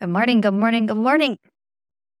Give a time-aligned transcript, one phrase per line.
[0.00, 1.38] Good morning, good morning, good morning.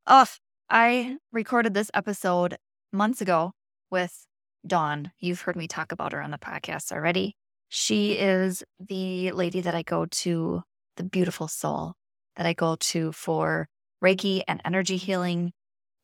[0.06, 0.26] Oh,
[0.70, 2.56] I recorded this episode
[2.92, 3.52] months ago
[3.90, 4.26] with
[4.64, 5.10] Dawn.
[5.18, 7.34] You've heard me talk about her on the podcast already.
[7.68, 10.62] She is the lady that I go to,
[10.96, 11.94] the beautiful soul
[12.36, 13.66] that I go to for
[14.02, 15.52] Reiki and energy healing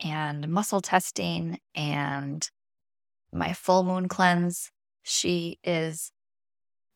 [0.00, 2.46] and muscle testing and
[3.32, 4.73] my full moon cleanse.
[5.05, 6.11] She is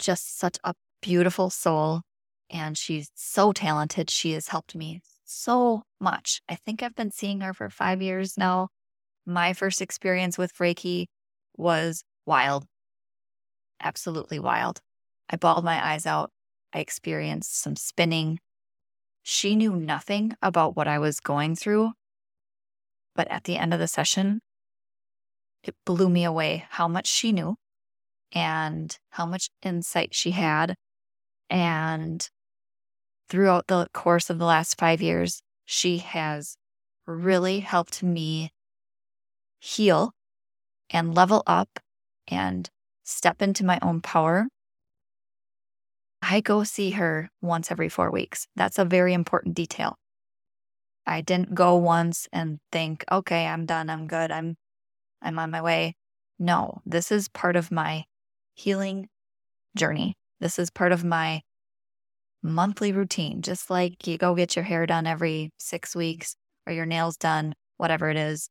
[0.00, 2.02] just such a beautiful soul
[2.54, 4.08] and she's so talented.
[4.08, 6.40] She has helped me so much.
[6.48, 8.68] I think I've been seeing her for five years now.
[9.26, 11.06] My first experience with Reiki
[11.56, 12.64] was wild,
[13.82, 14.80] absolutely wild.
[15.28, 16.30] I bawled my eyes out.
[16.72, 18.38] I experienced some spinning.
[19.22, 21.92] She knew nothing about what I was going through.
[23.16, 24.40] But at the end of the session,
[25.64, 27.56] it blew me away how much she knew
[28.32, 30.76] and how much insight she had.
[31.48, 32.28] And
[33.28, 36.56] throughout the course of the last five years, she has
[37.06, 38.52] really helped me
[39.58, 40.12] heal
[40.90, 41.80] and level up
[42.28, 42.68] and
[43.02, 44.46] step into my own power.
[46.22, 48.46] I go see her once every four weeks.
[48.56, 49.96] That's a very important detail.
[51.06, 54.56] I didn't go once and think, okay, I'm done, I'm good, I'm
[55.20, 55.96] I'm on my way.
[56.38, 58.04] No, this is part of my
[58.54, 59.08] healing
[59.76, 60.16] journey.
[60.40, 61.42] This is part of my
[62.44, 66.86] monthly routine, just like you go get your hair done every six weeks or your
[66.86, 68.48] nails done, whatever it is.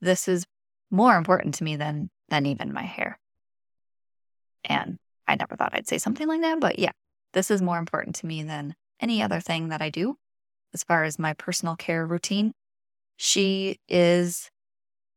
[0.00, 0.46] This is
[0.90, 3.18] more important to me than than even my hair.
[4.64, 4.96] And
[5.28, 6.92] I never thought I'd say something like that, but yeah,
[7.34, 10.16] this is more important to me than any other thing that I do
[10.74, 12.52] as far as my personal care routine.
[13.16, 14.50] She is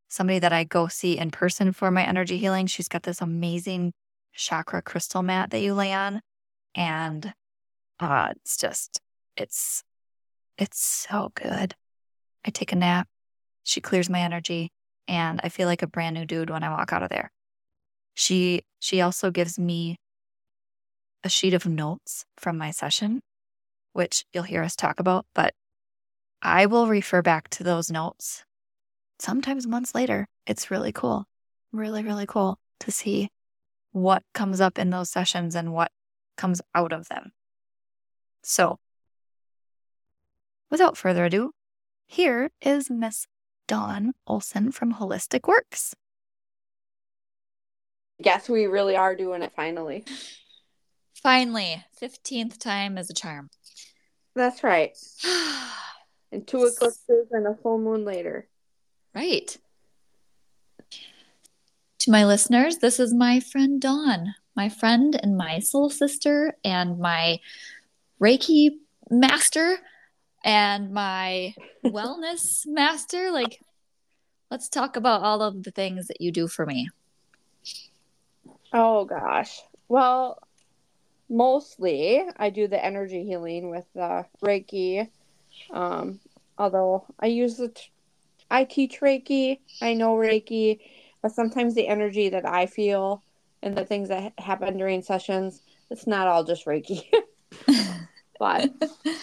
[0.07, 2.67] somebody that I go see in person for my energy healing.
[2.67, 3.93] She's got this amazing
[4.33, 6.21] chakra crystal mat that you lay on.
[6.75, 7.33] And
[7.99, 8.99] uh, it's just,
[9.35, 9.83] it's,
[10.57, 11.75] it's so good.
[12.45, 13.07] I take a nap.
[13.63, 14.71] She clears my energy
[15.07, 17.31] and I feel like a brand new dude when I walk out of there.
[18.13, 19.97] She, she also gives me
[21.23, 23.21] a sheet of notes from my session,
[23.93, 25.53] which you'll hear us talk about, but
[26.41, 28.45] I will refer back to those notes
[29.19, 30.27] sometimes months later.
[30.47, 31.25] It's really cool.
[31.71, 33.29] Really, really cool to see
[33.91, 35.91] what comes up in those sessions and what
[36.37, 37.31] comes out of them.
[38.41, 38.79] So,
[40.69, 41.51] without further ado,
[42.07, 43.27] here is Miss
[43.67, 45.95] Dawn Olson from Holistic Works.
[48.21, 50.03] Guess we really are doing it finally.
[51.13, 53.49] Finally, 15th time is a charm.
[54.35, 54.97] That's right.
[56.31, 58.47] and two eclipses and a full moon later.
[59.13, 59.57] Right.
[61.99, 66.99] To my listeners, this is my friend Dawn, my friend and my soul sister, and
[66.99, 67.39] my
[68.21, 68.71] Reiki
[69.09, 69.77] master,
[70.43, 71.53] and my
[71.85, 73.31] wellness master.
[73.31, 73.59] Like,
[74.51, 76.89] let's talk about all of the things that you do for me.
[78.73, 79.61] Oh, gosh.
[79.87, 80.39] Well,
[81.29, 85.09] mostly I do the energy healing with the Reiki.
[85.71, 86.19] Um,
[86.57, 87.91] although I use the t-
[88.51, 90.79] I teach Reiki, I know Reiki,
[91.21, 93.23] but sometimes the energy that I feel
[93.61, 97.03] and the things that happen during sessions, it's not all just Reiki.
[98.39, 98.63] but
[99.05, 99.13] you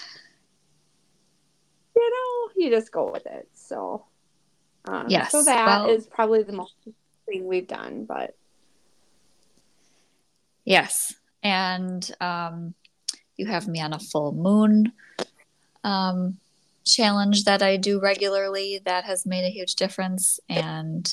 [1.96, 3.48] know, you just go with it.
[3.54, 4.04] So
[4.84, 6.74] um, yes, so that well, is probably the most
[7.26, 8.36] thing we've done, but
[10.64, 12.74] yes, and um,
[13.36, 14.92] you have me on a full moon
[15.82, 16.38] um,
[16.84, 20.38] challenge that I do regularly that has made a huge difference.
[20.48, 21.12] And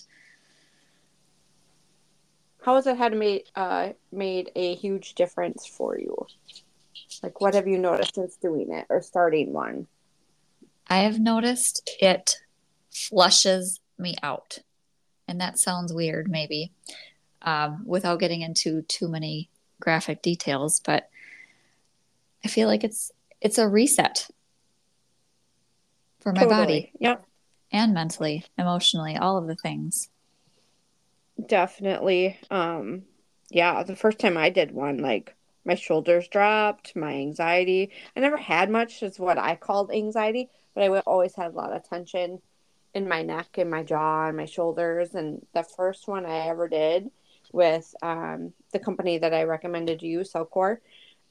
[2.62, 6.28] how has it had made uh, made a huge difference for you?
[7.24, 9.88] Like, what have you noticed since doing it or starting one?
[10.90, 12.36] I have noticed it
[12.92, 14.60] flushes me out,
[15.26, 16.74] and that sounds weird, maybe,
[17.42, 20.82] um, without getting into too many graphic details.
[20.82, 21.10] But
[22.44, 24.28] I feel like it's it's a reset
[26.20, 26.62] for my totally.
[26.62, 26.92] body.
[27.00, 27.26] Yep.
[27.72, 30.10] And mentally, emotionally, all of the things.
[31.48, 32.38] Definitely.
[32.52, 33.04] Um
[33.50, 37.92] yeah, the first time I did one like my shoulders dropped, my anxiety.
[38.16, 41.74] I never had much is what I called anxiety, but I always had a lot
[41.74, 42.42] of tension
[42.94, 46.68] in my neck and my jaw and my shoulders and the first one I ever
[46.68, 47.10] did
[47.52, 50.78] with um, the company that I recommended to you, Cellcore,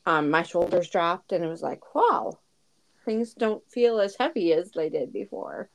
[0.06, 2.38] um, my shoulders dropped and it was like, wow,
[3.05, 5.69] things don't feel as heavy as they did before.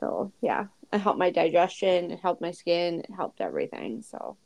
[0.00, 4.02] So yeah, it helped my digestion, it helped my skin, it helped everything.
[4.02, 4.36] So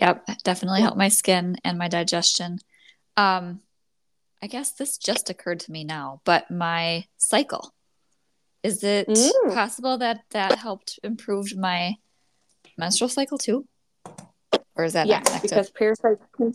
[0.00, 2.58] Yep, definitely helped my skin and my digestion.
[3.16, 3.60] Um
[4.42, 7.74] I guess this just occurred to me now, but my cycle.
[8.62, 9.54] Is it Mm.
[9.54, 11.96] possible that that helped improve my
[12.78, 13.66] menstrual cycle too?
[14.76, 16.54] Or is that yeah, because parasites can.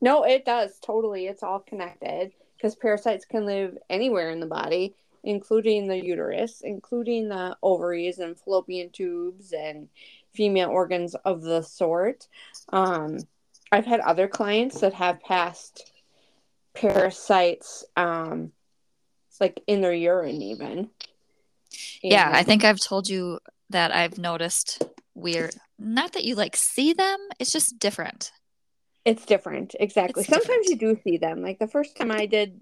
[0.00, 1.26] No, it does totally.
[1.26, 7.28] It's all connected because parasites can live anywhere in the body, including the uterus, including
[7.28, 9.88] the ovaries and fallopian tubes and
[10.32, 12.26] female organs of the sort.
[12.72, 13.18] Um,
[13.72, 15.92] I've had other clients that have passed
[16.74, 18.52] parasites, um,
[19.40, 20.90] like in their urine, even.
[22.02, 23.38] yeah, I think I've told you
[23.70, 24.82] that I've noticed
[25.14, 25.54] weird.
[25.78, 28.32] Not that you like see them, it's just different.
[29.04, 30.22] It's different, exactly.
[30.22, 30.82] It's Sometimes different.
[30.82, 31.42] you do see them.
[31.42, 32.60] Like the first time I did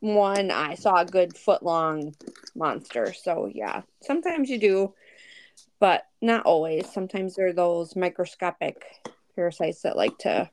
[0.00, 2.14] one, I saw a good foot long
[2.54, 3.12] monster.
[3.12, 4.94] So yeah, sometimes you do,
[5.78, 6.90] but not always.
[6.92, 8.84] Sometimes there are those microscopic
[9.34, 10.50] parasites that like to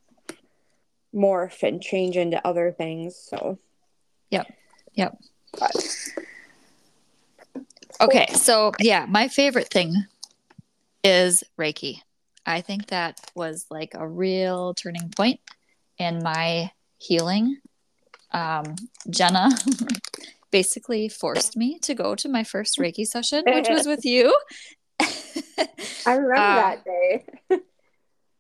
[1.14, 3.16] morph and change into other things.
[3.16, 3.60] So
[4.32, 4.48] Yep.
[4.94, 5.18] Yep.
[5.60, 5.72] but
[8.00, 9.94] Okay, so yeah, my favorite thing
[11.04, 12.02] is Reiki.
[12.46, 15.40] I think that was like a real turning point
[15.98, 17.58] in my healing.
[18.32, 18.76] Um,
[19.10, 19.50] Jenna
[20.52, 24.36] basically forced me to go to my first Reiki session, which was with you.
[26.06, 27.26] I remember Uh, that day.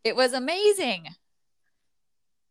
[0.03, 1.07] it was amazing.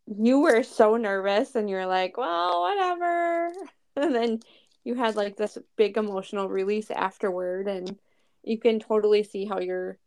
[0.05, 3.51] You were so nervous, and you're like, "Well, whatever,"
[3.95, 4.39] and then
[4.83, 7.97] you had like this big emotional release afterward, and
[8.43, 9.97] you can totally see how your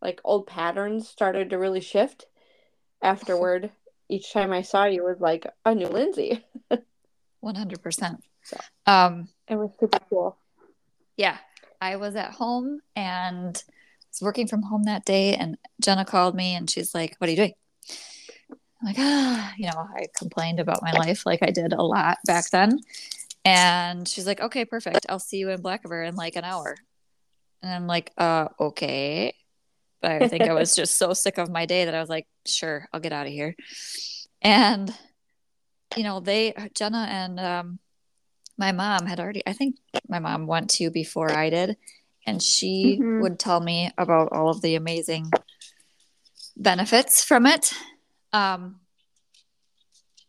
[0.00, 2.26] like old patterns started to really shift
[3.02, 3.70] afterward.
[4.08, 6.44] Each time I saw you was like a new Lindsay.
[7.44, 8.18] 100%.
[8.42, 8.56] So.
[8.86, 10.36] Um, It was super cool.
[11.16, 11.38] yeah,
[11.80, 13.62] I was at home and
[14.12, 17.30] was working from home that day, and Jenna called me and she's like, What are
[17.30, 17.54] you doing?
[18.80, 22.18] I'm like, ah, you know, I complained about my life like I did a lot
[22.26, 22.80] back then.
[23.44, 25.06] And she's like, Okay, perfect.
[25.08, 26.76] I'll see you in Black River in like an hour.
[27.62, 29.34] And I'm like, uh, okay.
[30.00, 32.26] But I think I was just so sick of my day that I was like,
[32.44, 33.54] sure, I'll get out of here.
[34.42, 34.92] And
[35.96, 37.78] you know, they Jenna and um
[38.58, 39.76] my mom had already I think
[40.08, 41.76] my mom went to before I did
[42.26, 43.20] and she Mhm.
[43.20, 45.30] would tell me about all of the amazing
[46.56, 47.72] benefits from it.
[48.32, 48.80] Um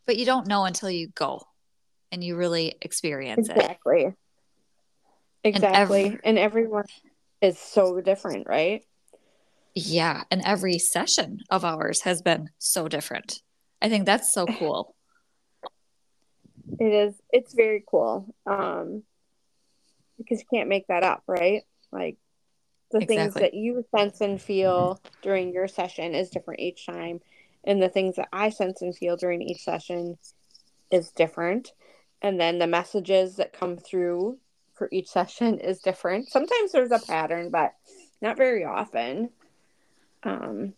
[0.06, 1.42] but you don't know until you go
[2.12, 3.56] and you really experience it.
[3.56, 4.14] Exactly.
[5.44, 6.06] Exactly.
[6.06, 6.86] every- and everyone
[7.42, 8.86] is so different, right?
[9.76, 13.42] Yeah, and every session of ours has been so different.
[13.82, 14.96] I think that's so cool.
[16.80, 17.16] It is.
[17.32, 18.34] It's very cool.
[18.46, 19.04] Um,
[20.18, 21.64] because you can't make that up, right?
[21.94, 22.18] Like
[22.92, 27.22] the things that you sense and feel during your session is different each time,
[27.64, 30.18] and the things that I sense and feel during each session
[30.92, 31.72] is different.
[32.22, 34.40] And then the messages that come through
[34.74, 36.30] for each session is different.
[36.30, 37.74] Sometimes there's a pattern, but
[38.22, 39.30] not very often.
[40.24, 40.74] Um,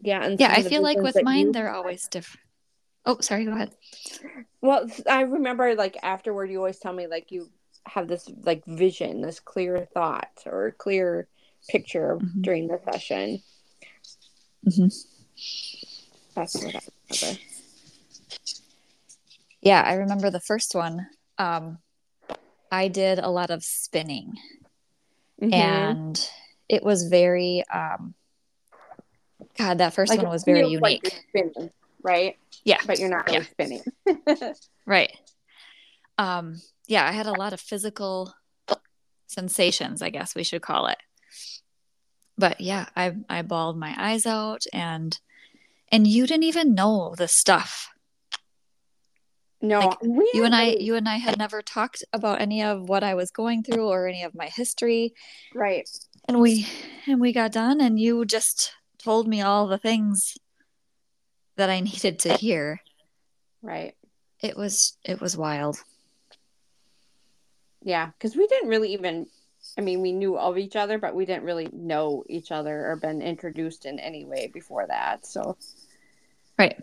[0.00, 2.46] yeah, and Yeah, I feel like with mine you- they're always different.
[3.06, 3.74] Oh, sorry, go ahead.
[4.60, 7.50] Well, I remember like afterward, you always tell me like you
[7.86, 11.28] have this like vision, this clear thought or clear
[11.68, 12.42] picture Mhm.
[12.42, 13.42] during the session.
[14.66, 15.06] Mhm.
[16.34, 16.80] That's what I
[17.10, 17.40] remember.
[19.62, 21.06] Yeah, I remember the first one.
[21.38, 21.78] Um,
[22.70, 24.34] I did a lot of spinning,
[25.42, 25.52] Mhm.
[25.52, 26.30] and
[26.68, 27.64] it was very.
[27.68, 28.14] Um,
[29.56, 31.12] God, that first Like, one was very feels like unique.
[31.34, 31.70] you're spinning,
[32.02, 32.38] right?
[32.64, 33.82] Yeah, But you're not really spinning.
[34.86, 35.12] right.
[36.18, 38.34] Um, yeah, I had a lot of physical
[39.28, 40.98] sensations, I guess we should call it.
[42.36, 45.16] But yeah, I I bawled my eyes out, and
[45.92, 47.90] and you didn't even know the stuff.
[49.62, 52.88] No, Like, we you and I you and I had never talked about any of
[52.88, 55.12] what I was going through or any of my history
[55.54, 55.88] right.
[56.26, 56.66] and we
[57.06, 60.38] and we got done and you just told me all the things
[61.56, 62.80] that I needed to hear.
[63.62, 63.94] Right.
[64.40, 65.76] It was it was wild.
[67.82, 69.26] Yeah, because we didn't really even.
[69.76, 72.96] I mean, we knew of each other, but we didn't really know each other or
[72.96, 75.26] been introduced in any way before that.
[75.26, 75.56] So,
[76.58, 76.82] Right.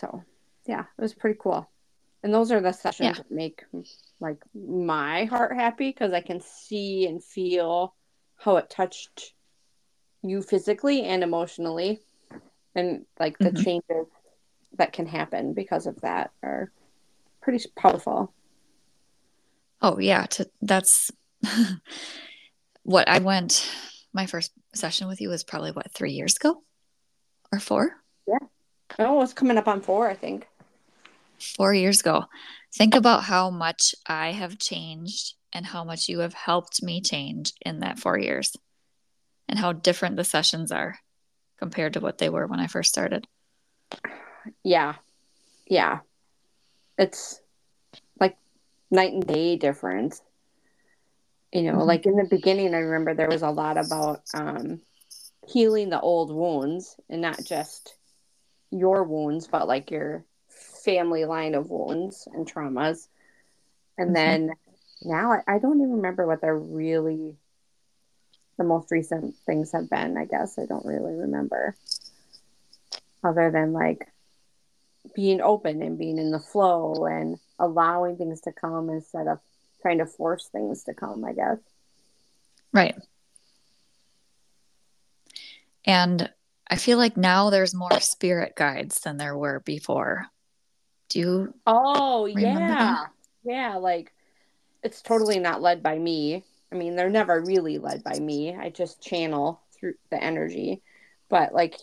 [0.00, 0.22] so
[0.66, 1.68] yeah, it was pretty cool.
[2.22, 3.22] And those are the sessions Yeah.
[3.22, 3.64] that make
[4.20, 7.94] like my heart happy because I can see and feel
[8.36, 9.34] how it touched
[10.22, 12.00] you physically and emotionally,
[12.76, 13.64] and like the Mhm.
[13.64, 14.06] changes
[14.74, 16.70] that can happen because of that are
[17.40, 18.32] pretty powerful.
[19.82, 21.10] Oh yeah, to, that's
[22.84, 23.70] what I went
[24.14, 26.62] my first session with you was probably what 3 years ago
[27.52, 27.96] or 4?
[28.26, 28.38] Yeah.
[28.98, 30.46] Oh, it's coming up on four, I think.
[31.38, 32.24] four years ago.
[32.74, 37.52] Think about how much I have changed and how much you have helped me change
[37.64, 38.56] in that four years
[39.48, 40.96] and how different the sessions are
[41.58, 43.26] compared to what they were when I first started.
[44.64, 44.94] Yeah.
[45.66, 46.00] Yeah.
[46.96, 47.41] It's
[48.92, 50.22] night and day difference.
[51.52, 51.88] You know, mm-hmm.
[51.88, 54.80] like in the beginning, I remember there was a lot about um,
[55.48, 57.96] healing the old wounds and not just
[58.70, 60.24] your wounds, but like your
[60.84, 63.08] family line of wounds and traumas.
[63.98, 64.14] And mm-hmm.
[64.14, 64.50] then
[65.02, 67.36] now I, I don't even remember what they're really
[68.58, 70.58] the most recent things have been, I guess.
[70.58, 71.74] I don't really remember.
[73.24, 74.06] Other than like
[75.14, 79.38] being open and being in the flow and allowing things to come instead of
[79.80, 81.58] trying to force things to come, I guess.
[82.72, 82.96] Right.
[85.84, 86.30] And
[86.68, 90.26] I feel like now there's more spirit guides than there were before.
[91.08, 91.54] Do you?
[91.66, 92.68] Oh, yeah.
[92.68, 93.06] That?
[93.44, 93.76] Yeah.
[93.76, 94.12] Like
[94.82, 96.44] it's totally not led by me.
[96.70, 98.56] I mean, they're never really led by me.
[98.56, 100.82] I just channel through the energy.
[101.28, 101.76] But like,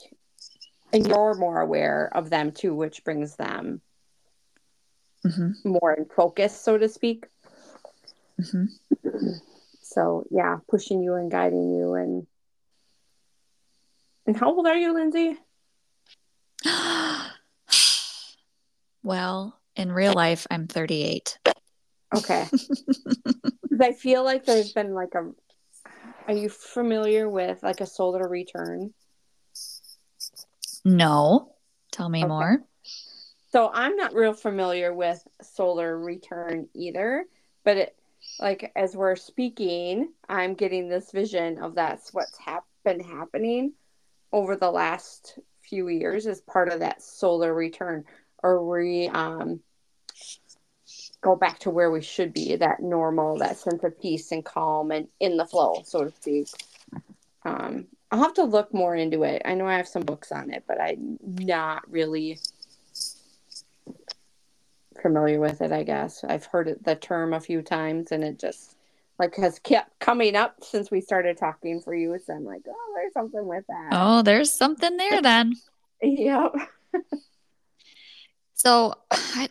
[0.91, 3.81] and you're more aware of them too, which brings them
[5.25, 5.69] mm-hmm.
[5.69, 7.25] more in focus, so to speak.
[8.41, 8.65] Mm-hmm.
[9.81, 12.27] So yeah, pushing you and guiding you and
[14.25, 15.37] and how old are you, Lindsay?
[19.03, 21.39] well, in real life, I'm 38.
[22.15, 22.45] Okay.
[23.81, 25.31] I feel like there's been like a.
[26.27, 28.93] Are you familiar with like a solar return?
[30.85, 31.55] No.
[31.91, 32.27] Tell me okay.
[32.27, 32.63] more.
[33.51, 37.25] So I'm not real familiar with solar return either,
[37.63, 37.95] but it
[38.39, 43.73] like as we're speaking, I'm getting this vision of that's what's hap- been happening
[44.31, 48.03] over the last few years as part of that solar return
[48.41, 49.59] or we um
[51.21, 54.91] go back to where we should be that normal that sense of peace and calm
[54.91, 56.47] and in the flow so to speak.
[57.45, 59.41] Um i'll have to look more into it.
[59.45, 62.39] I know i have some books on it but i'm not really
[65.01, 68.39] familiar with it i guess i've heard it, the term a few times and it
[68.39, 68.75] just
[69.17, 72.93] like has kept coming up since we started talking for you so i'm like oh
[72.95, 75.53] there's something with that oh there's something there then
[76.01, 76.53] yep
[78.59, 78.93] So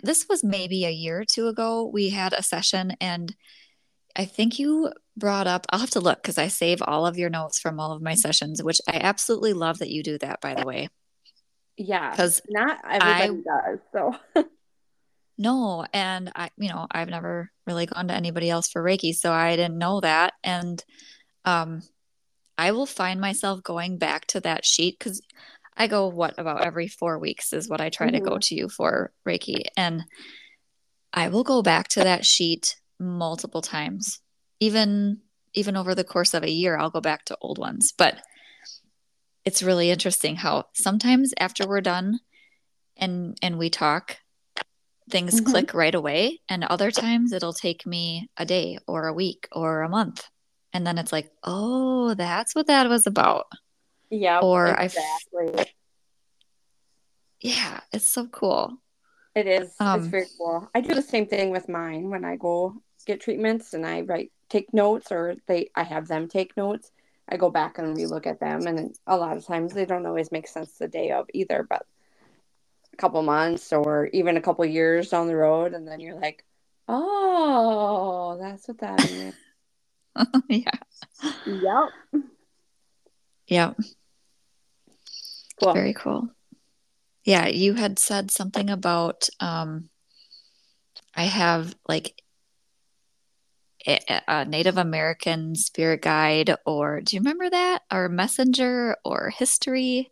[0.02, 1.86] this was maybe a year or two ago.
[1.90, 3.34] We had a session, and
[4.14, 5.64] I think you brought up.
[5.70, 8.14] I'll have to look because I save all of your notes from all of my
[8.14, 10.42] sessions, which I absolutely love that you do that.
[10.42, 10.90] By the way,
[11.78, 13.78] yeah, because not everybody I, does.
[13.92, 14.44] So
[15.38, 19.32] no, and I, you know, I've never really gone to anybody else for Reiki, so
[19.32, 20.84] I didn't know that, and
[21.44, 21.82] um,
[22.58, 25.22] I will find myself going back to that sheet because
[25.76, 28.16] I go what about every four weeks is what I try mm-hmm.
[28.16, 28.40] to go mm-hmm.
[28.40, 29.62] to you for Reiki.
[29.76, 30.04] And
[31.12, 34.20] I will go back to that sheet multiple times.
[34.60, 35.20] Even
[35.54, 37.92] even over the course of a year, I'll go back to old ones.
[37.96, 38.18] But
[39.44, 42.18] it's really interesting how sometimes after we're done
[42.96, 44.18] and and we talk,
[45.10, 45.50] things mm-hmm.
[45.50, 46.40] click right away.
[46.48, 50.26] And other times it'll take me a day or a week or a month.
[50.72, 53.46] And then it's like, oh, that's what that was about.
[54.10, 54.40] Yeah.
[54.40, 55.58] Or exactly.
[55.58, 55.66] I.
[57.40, 58.78] Yeah, it's so cool.
[59.34, 59.74] It is.
[59.78, 60.68] Um, it's very cool.
[60.74, 64.32] I do the same thing with mine when I go get treatments and I write
[64.48, 66.90] take notes or they I have them take notes.
[67.28, 70.32] I go back and relook at them and a lot of times they don't always
[70.32, 71.86] make sense the day of either, but
[72.98, 76.44] couple months or even a couple years down the road and then you're like,
[76.88, 79.34] Oh, that's what that is.
[80.48, 80.70] yeah.
[81.46, 82.24] Yep.
[83.48, 83.76] Yep.
[85.62, 85.72] Cool.
[85.72, 86.28] Very cool.
[87.24, 89.90] Yeah, you had said something about um
[91.14, 92.22] I have like
[93.86, 97.82] a, a Native American spirit guide or do you remember that?
[97.92, 100.10] Or messenger or history?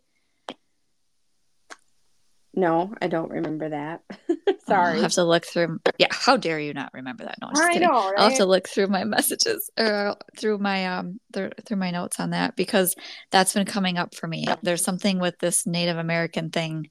[2.57, 4.01] No, I don't remember that.
[4.67, 4.95] Sorry.
[4.95, 5.77] I'll have to look through.
[5.99, 7.37] Yeah, how dare you not remember that?
[7.39, 7.87] No, i know.
[7.87, 8.13] Right?
[8.17, 12.19] I'll have to look through my messages or through my um through, through my notes
[12.19, 12.95] on that because
[13.29, 14.47] that's been coming up for me.
[14.63, 16.89] There's something with this Native American thing.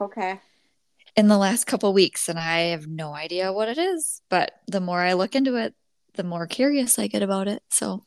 [0.00, 0.40] Okay.
[1.14, 4.20] In the last couple weeks, and I have no idea what it is.
[4.28, 5.74] But the more I look into it,
[6.14, 7.62] the more curious I get about it.
[7.70, 8.04] So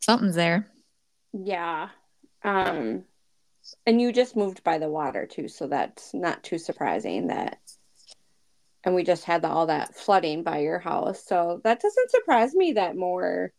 [0.00, 0.70] something's there.
[1.32, 1.88] Yeah.
[2.44, 3.04] Um
[3.86, 7.58] and you just moved by the water too, so that's not too surprising that.
[8.84, 12.54] And we just had the, all that flooding by your house, so that doesn't surprise
[12.54, 13.52] me that more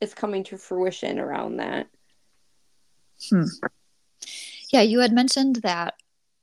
[0.00, 1.88] is coming to fruition around that.
[3.30, 3.44] Hmm.
[4.72, 5.94] Yeah, you had mentioned that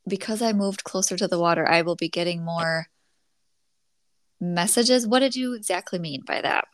[0.08, 2.88] because I moved closer to the water, I will be getting more
[4.40, 5.08] messages.
[5.08, 6.68] What did you exactly mean by that?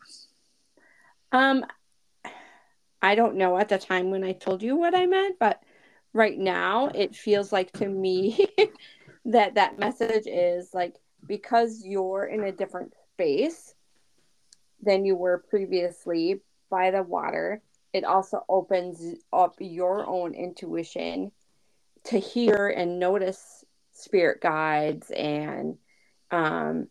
[1.32, 1.66] Um,
[3.02, 5.62] I don't know at the time when I told you what I meant, but
[6.16, 8.48] right now it feels like to me
[9.26, 10.96] that that message is like
[11.28, 13.76] because you're in a different space
[14.82, 21.32] than you were previously by the water, it also opens up your own intuition
[22.06, 25.78] to hear and notice spirit guides and
[26.32, 26.88] um,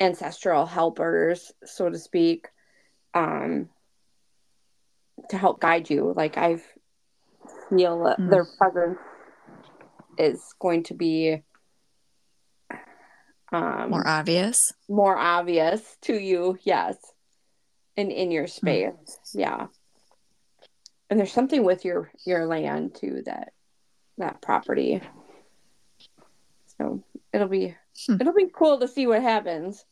[0.00, 2.48] ancestral helpers, so to speak,
[3.12, 3.68] um,
[5.28, 6.14] to help guide you.
[6.16, 6.62] Like I
[7.74, 8.30] feel mm.
[8.30, 8.98] their presence
[10.18, 11.42] is going to be
[13.52, 14.72] um, more obvious.
[14.88, 16.96] More obvious to you, yes,
[17.96, 19.16] and in your space, mm.
[19.34, 19.66] yeah.
[21.10, 23.52] And there's something with your your land too that
[24.18, 25.02] that property.
[26.78, 27.76] So it'll be
[28.06, 28.16] hmm.
[28.18, 29.84] it'll be cool to see what happens.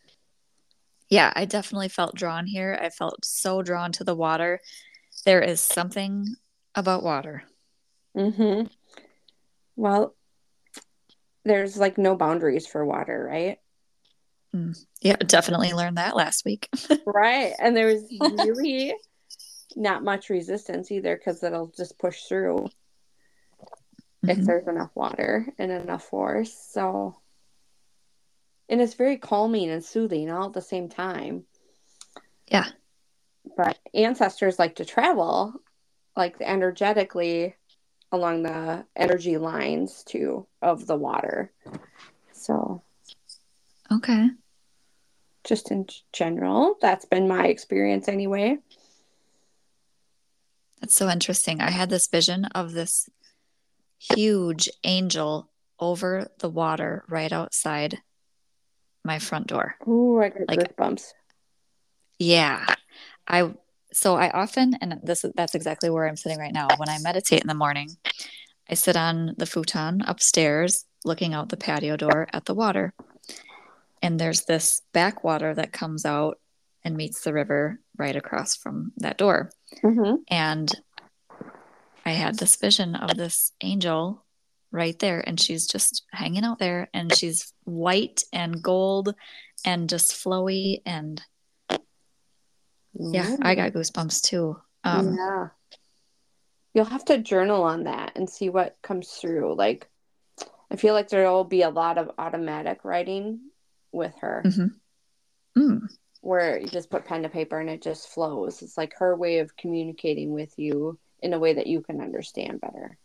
[1.11, 2.79] Yeah, I definitely felt drawn here.
[2.81, 4.61] I felt so drawn to the water.
[5.27, 6.25] There is something
[6.75, 7.43] about water.
[8.17, 8.71] Mhm.
[9.77, 10.15] Well,
[11.45, 13.59] there's like no boundaries for water, right?
[14.55, 14.77] Mm.
[15.01, 16.69] Yeah, definitely learned that last week.
[17.07, 17.53] right.
[17.59, 18.95] And there's really
[19.77, 22.69] not much resistance either because it'll just push through
[24.25, 24.31] mm-hmm.
[24.31, 26.53] if there's enough water and enough force.
[26.73, 27.17] So,
[28.69, 31.45] and it's very calming and soothing all at the same time.
[32.49, 32.67] Yeah.
[33.57, 35.55] But ancestors like to travel
[36.17, 37.55] like energetically
[38.13, 41.53] along the energy lines too of the water.
[42.33, 42.83] So,
[43.93, 44.31] okay.
[45.45, 48.59] Just in general, that's been my experience anyway.
[50.81, 51.61] That's so interesting.
[51.61, 53.09] I had this vision of this
[53.99, 57.99] huge angel over the water right outside
[59.05, 59.77] my front door.
[59.87, 61.13] Ooh, I got like, goosebumps.
[62.19, 62.75] Yeah.
[63.27, 63.55] I
[63.93, 66.69] so I often, and this is that's exactly where I'm sitting right now.
[66.77, 67.91] When I meditate in the morning,
[68.69, 72.95] I sit on the futon upstairs, looking out the patio door at the water.
[74.03, 76.39] And there's this backwater that comes out
[76.85, 79.51] and meets the river right across from that door.
[79.83, 80.17] Mm-hmm.
[80.29, 80.73] And
[82.07, 84.25] I had this vision of this angel
[84.73, 89.15] right there, and she's just hanging out there, and she's white and gold
[89.65, 91.21] and just flowy and
[92.95, 94.57] yeah, I got goosebumps too.
[94.85, 95.49] Um, yeah.
[96.75, 99.55] You'll have to journal on that and see what comes through.
[99.55, 99.89] Like,
[100.71, 103.41] I feel like there will be a lot of automatic writing
[103.93, 104.43] with her.
[104.47, 105.61] Mm-hmm.
[105.61, 105.89] Mm.
[106.21, 108.63] Where you just put pen to paper and it just flows.
[108.63, 112.61] It's like her way of communicating with you in a way that you can understand
[112.61, 112.99] better.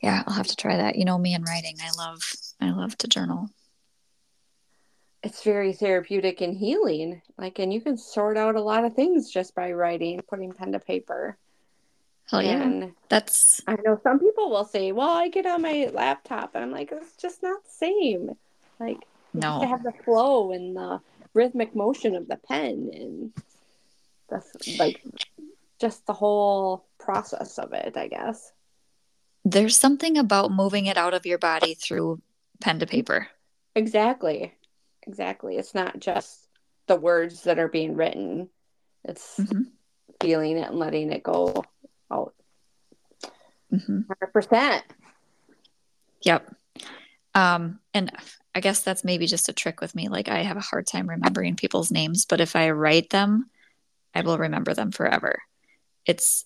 [0.00, 0.96] Yeah, I'll have to try that.
[0.96, 1.76] You know me and writing.
[1.80, 2.20] I love
[2.60, 3.50] I love to journal
[5.22, 7.22] it's very therapeutic and healing.
[7.38, 10.72] Like, and you can sort out a lot of things just by writing, putting pen
[10.72, 11.36] to paper.
[12.28, 12.88] Hell and yeah.
[13.08, 13.60] That's.
[13.66, 16.54] I know some people will say, well, I get on my laptop.
[16.54, 18.30] And I'm like, it's just not the same.
[18.80, 18.98] Like,
[19.32, 19.60] no.
[19.60, 21.00] to have the flow and the
[21.34, 23.32] rhythmic motion of the pen and
[24.28, 24.42] the,
[24.78, 25.02] like,
[25.80, 28.52] just the whole process of it, I guess.
[29.44, 32.20] There's something about moving it out of your body through
[32.60, 33.28] pen to paper.
[33.74, 34.54] Exactly
[35.06, 35.56] exactly.
[35.56, 36.48] It's not just
[36.86, 38.48] the words that are being written.
[39.04, 39.62] It's mm-hmm.
[40.20, 41.64] feeling it and letting it go
[42.10, 42.34] out.
[43.72, 44.00] Mm-hmm.
[44.34, 44.82] 100%.
[46.22, 46.54] Yep.
[47.34, 48.12] Um, and
[48.54, 50.08] I guess that's maybe just a trick with me.
[50.08, 53.48] Like I have a hard time remembering people's names, but if I write them,
[54.14, 55.42] I will remember them forever.
[56.04, 56.44] It's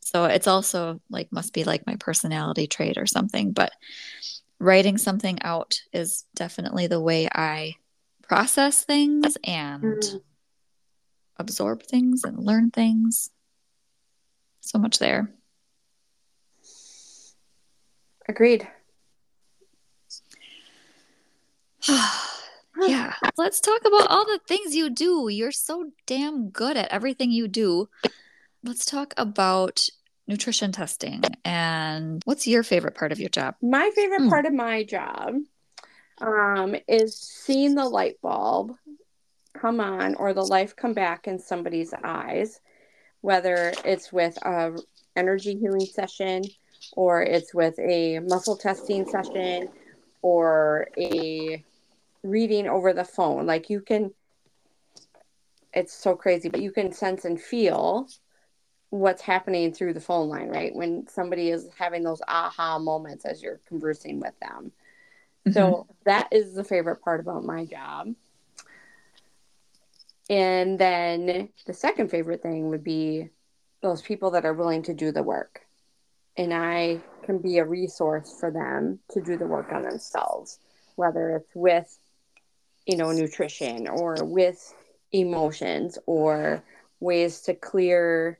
[0.00, 3.72] so it's also like must be like my personality trait or something, but
[4.58, 7.74] writing something out is definitely the way I
[8.32, 10.20] process things and mm.
[11.36, 13.28] absorb things and learn things.
[14.62, 15.30] So much there.
[18.26, 18.66] Agreed.
[22.80, 23.12] yeah.
[23.36, 25.28] Let's talk about all the things you do.
[25.28, 27.90] You're so damn good at everything you do.
[28.64, 29.90] Let's talk about
[30.26, 33.56] nutrition testing and what's your favorite part of your job?
[33.60, 34.30] My favorite mm.
[34.30, 35.34] part of my job
[36.22, 38.72] um, is seeing the light bulb
[39.58, 42.60] come on or the life come back in somebody's eyes,
[43.20, 44.78] whether it's with a
[45.16, 46.42] energy healing session
[46.92, 49.68] or it's with a muscle testing session
[50.22, 51.62] or a
[52.22, 53.46] reading over the phone.
[53.46, 54.12] Like you can,
[55.74, 58.08] it's so crazy, but you can sense and feel
[58.90, 60.74] what's happening through the phone line, right?
[60.74, 64.72] When somebody is having those aha moments as you're conversing with them.
[65.46, 65.52] Mm-hmm.
[65.52, 68.14] So that is the favorite part about my job.
[70.30, 73.28] And then the second favorite thing would be
[73.82, 75.60] those people that are willing to do the work.
[76.36, 80.58] And I can be a resource for them to do the work on themselves,
[80.96, 81.98] whether it's with,
[82.86, 84.72] you know, nutrition or with
[85.12, 86.62] emotions or
[87.00, 88.38] ways to clear,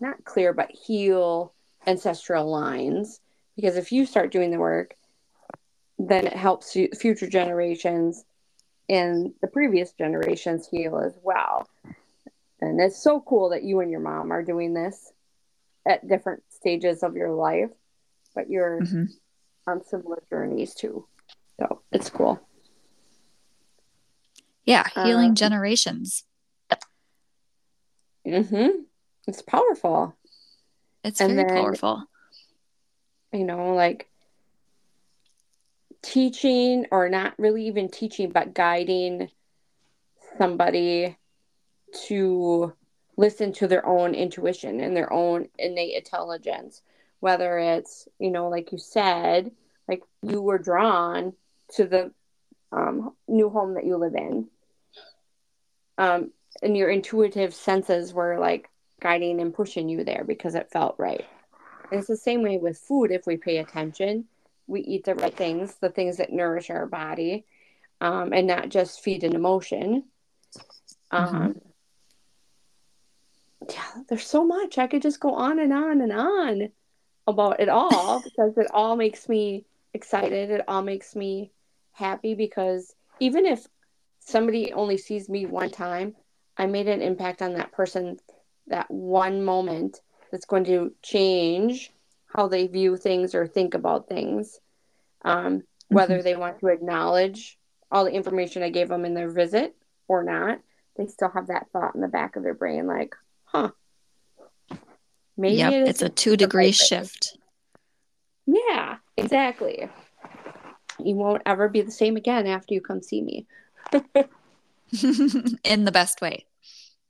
[0.00, 1.52] not clear, but heal
[1.86, 3.20] ancestral lines.
[3.56, 4.94] Because if you start doing the work,
[5.98, 8.24] then it helps future generations
[8.88, 11.68] and the previous generations heal as well.
[12.60, 15.12] And it's so cool that you and your mom are doing this
[15.86, 17.70] at different stages of your life,
[18.34, 19.04] but you're mm-hmm.
[19.66, 21.06] on similar journeys too.
[21.58, 22.40] So it's cool.
[24.64, 26.24] Yeah, healing um, generations.
[28.26, 28.80] Mm-hmm.
[29.26, 30.16] It's powerful.
[31.02, 32.04] It's and very then, powerful.
[33.32, 34.08] You know, like
[36.04, 39.30] teaching or not really even teaching, but guiding
[40.38, 41.16] somebody
[42.06, 42.72] to
[43.16, 46.82] listen to their own intuition and their own innate intelligence.
[47.20, 49.50] Whether it's, you know, like you said,
[49.88, 51.32] like you were drawn
[51.76, 52.12] to the
[52.70, 54.48] um, new home that you live in.
[55.96, 58.68] Um, and your intuitive senses were like
[59.00, 61.24] guiding and pushing you there because it felt right.
[61.90, 64.26] And it's the same way with food if we pay attention
[64.66, 67.44] we eat the right things, the things that nourish our body,
[68.00, 70.04] um, and not just feed an emotion.
[71.12, 71.36] Mm-hmm.
[71.36, 71.60] Um,
[73.70, 74.78] yeah, there's so much.
[74.78, 76.68] I could just go on and on and on
[77.26, 80.50] about it all because it all makes me excited.
[80.50, 81.52] It all makes me
[81.92, 83.66] happy because even if
[84.18, 86.14] somebody only sees me one time,
[86.56, 88.18] I made an impact on that person
[88.66, 90.00] that one moment
[90.30, 91.92] that's going to change
[92.34, 94.58] how they view things or think about things.
[95.24, 96.24] Um, whether mm-hmm.
[96.24, 97.56] they want to acknowledge
[97.90, 99.74] all the information I gave them in their visit
[100.08, 100.60] or not,
[100.96, 103.70] they still have that thought in the back of their brain, like, huh.
[105.36, 107.36] Maybe yep, it it's a two degree shift.
[108.46, 109.88] Yeah, exactly.
[111.00, 113.46] You won't ever be the same again after you come see me.
[115.64, 116.46] in the best way.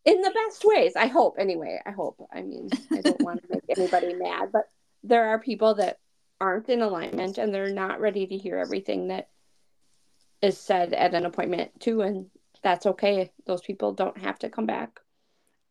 [0.07, 1.37] In the best ways, I hope.
[1.39, 2.17] Anyway, I hope.
[2.33, 4.69] I mean, I don't want to make anybody mad, but
[5.05, 5.99] there are people that
[6.41, 9.29] aren't in alignment and they're not ready to hear everything that
[10.43, 12.27] is said at an appointment too and
[12.63, 13.31] that's okay.
[13.47, 14.99] Those people don't have to come back.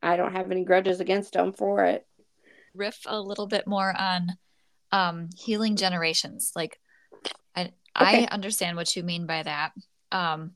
[0.01, 2.05] I don't have any grudges against them for it.
[2.75, 4.29] Riff a little bit more on
[4.91, 6.51] um, healing generations.
[6.55, 6.79] Like
[7.55, 7.71] i okay.
[7.95, 9.71] i understand what you mean by that
[10.11, 10.51] um,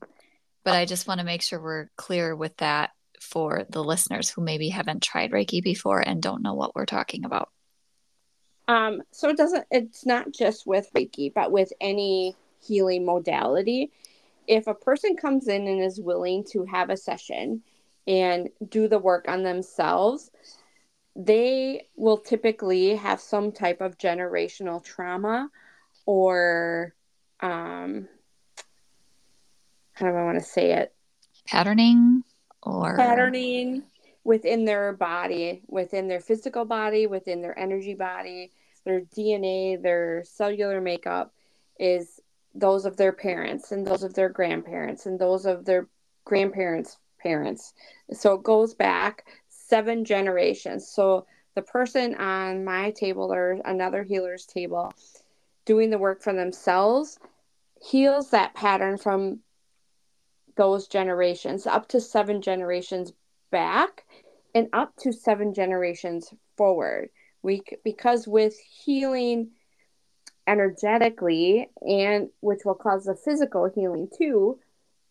[0.64, 4.42] but i just want to make sure we're clear with that for the listeners who
[4.42, 7.50] maybe haven't tried reiki before and don't know what we're talking about
[8.68, 13.90] um, so it doesn't, it's not just with Reiki, but with any healing modality.
[14.46, 17.62] If a person comes in and is willing to have a session
[18.06, 20.30] and do the work on themselves,
[21.16, 25.50] they will typically have some type of generational trauma
[26.06, 26.94] or,
[27.40, 28.06] um,
[29.94, 30.94] how do I want to say it?
[31.46, 32.22] Patterning
[32.62, 33.82] or patterning
[34.28, 38.52] within their body, within their physical body, within their energy body,
[38.84, 41.32] their DNA, their cellular makeup
[41.80, 42.20] is
[42.54, 45.88] those of their parents and those of their grandparents and those of their
[46.26, 47.72] grandparents' parents.
[48.12, 50.86] So it goes back seven generations.
[50.86, 54.92] So the person on my table or another healer's table
[55.64, 57.18] doing the work for themselves
[57.80, 59.38] heals that pattern from
[60.56, 63.14] those generations up to seven generations
[63.50, 64.04] back
[64.54, 67.10] and up to seven generations forward.
[67.42, 69.50] We because with healing
[70.46, 74.58] energetically and which will cause the physical healing too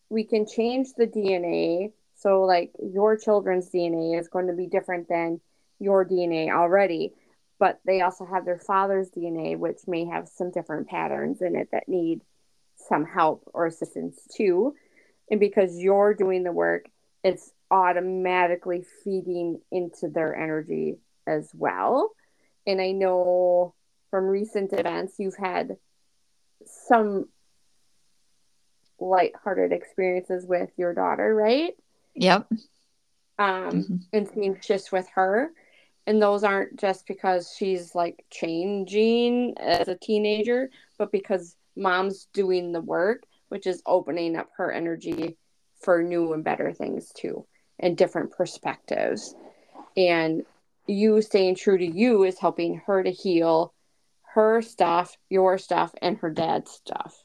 [0.10, 5.08] we can change the dna so like your children's dna is going to be different
[5.08, 5.39] than
[5.78, 7.13] your dna already
[7.60, 11.69] but they also have their father's dna which may have some different patterns in it
[11.71, 12.21] that need
[12.78, 14.76] some help or assistance too.
[15.30, 16.86] And because you're doing the work
[17.23, 22.12] it's automatically feeding into their energy as well
[22.67, 23.73] and I know
[24.12, 25.77] from recent events you've had
[26.65, 27.30] some
[28.99, 31.73] light-hearted experiences with your daughter, right?
[32.15, 32.47] Yep.
[33.39, 33.95] Um, mm-hmm.
[34.12, 35.51] and seeing shifts with her.
[36.06, 42.71] And those aren't just because she's like changing as a teenager, but because mom's doing
[42.71, 45.38] the work, which is opening up her energy
[45.82, 47.45] for new and better things too,
[47.79, 49.35] and different perspectives.
[49.95, 50.45] And
[50.87, 53.73] you staying true to you is helping her to heal
[54.33, 57.23] her stuff, your stuff, and her dad's stuff,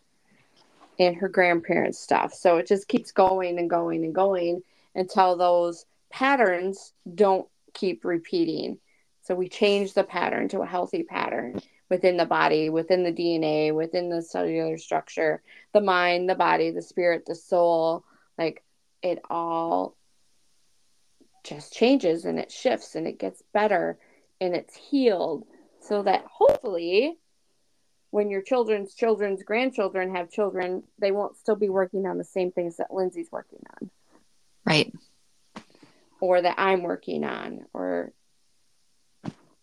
[0.98, 2.32] and her grandparents' stuff.
[2.32, 4.62] So it just keeps going and going and going
[4.94, 8.78] until those patterns don't keep repeating.
[9.22, 13.74] So we change the pattern to a healthy pattern within the body, within the DNA,
[13.74, 18.04] within the cellular structure, the mind, the body, the spirit, the soul.
[18.38, 18.64] Like
[19.02, 19.94] it all
[21.44, 23.98] just changes and it shifts and it gets better
[24.40, 25.44] and it's healed
[25.80, 27.18] so that hopefully
[28.10, 32.52] when your children's children's grandchildren have children, they won't still be working on the same
[32.52, 33.90] things that Lindsay's working on.
[34.66, 34.92] Right.
[36.20, 38.12] Or that I'm working on, or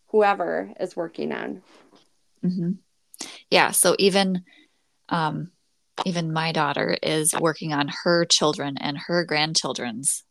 [0.08, 1.62] whoever is working on.
[2.44, 2.72] Mm-hmm.
[3.52, 3.70] Yeah.
[3.70, 4.44] So even,
[5.10, 5.52] um,
[6.06, 10.24] even my daughter is working on her children and her grandchildren's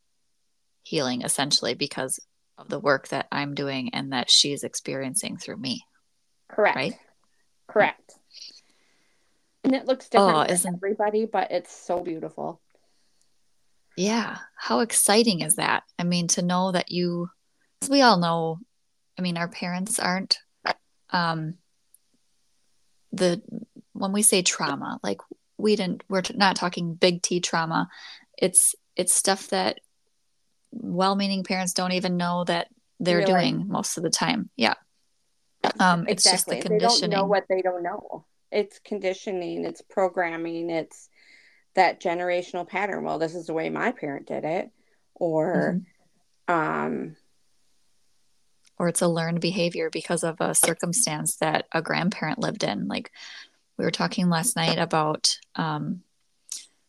[0.88, 2.18] healing essentially because
[2.56, 5.84] of the work that I'm doing and that she's experiencing through me.
[6.48, 6.76] Correct.
[6.76, 6.94] Right?
[7.68, 8.14] Correct.
[9.64, 10.74] And it looks different oh, isn't...
[10.74, 12.60] everybody, but it's so beautiful.
[13.96, 14.38] Yeah.
[14.56, 15.82] How exciting is that?
[15.98, 17.28] I mean, to know that you,
[17.90, 18.58] we all know,
[19.18, 20.38] I mean, our parents aren't,
[21.10, 21.54] um,
[23.12, 23.42] the,
[23.92, 25.20] when we say trauma, like
[25.58, 27.88] we didn't, we're not talking big T trauma.
[28.36, 29.80] It's, it's stuff that
[30.72, 32.68] well-meaning parents don't even know that
[33.00, 34.50] they're doing most of the time.
[34.56, 34.74] Yeah.
[35.80, 36.12] Um, exactly.
[36.12, 37.10] It's just the conditioning.
[37.10, 38.24] They don't know what they don't know.
[38.50, 39.64] It's conditioning.
[39.64, 40.70] It's programming.
[40.70, 41.08] It's
[41.74, 43.04] that generational pattern.
[43.04, 44.70] Well, this is the way my parent did it,
[45.14, 45.80] or,
[46.48, 46.54] mm-hmm.
[46.54, 47.16] um,
[48.78, 52.88] or it's a learned behavior because of a circumstance that a grandparent lived in.
[52.88, 53.12] Like
[53.76, 56.02] we were talking last night about um,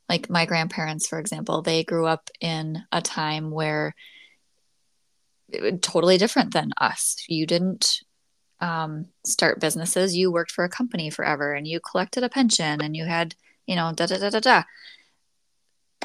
[0.10, 3.93] like my grandparents for example they grew up in a time where
[5.82, 7.15] totally different than us.
[7.28, 8.02] You didn't
[8.60, 10.15] um, start businesses.
[10.15, 13.76] You worked for a company forever and you collected a pension and you had you
[13.76, 14.63] know da da da da da.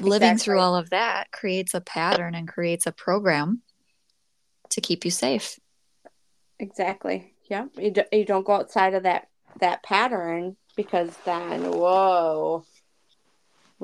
[0.01, 0.45] Living exactly.
[0.45, 3.63] through all of that creates a pattern and creates a program
[4.71, 5.59] to keep you safe.
[6.59, 7.33] Exactly.
[7.49, 9.29] Yeah you, do, you don't go outside of that
[9.61, 12.65] that pattern because then whoa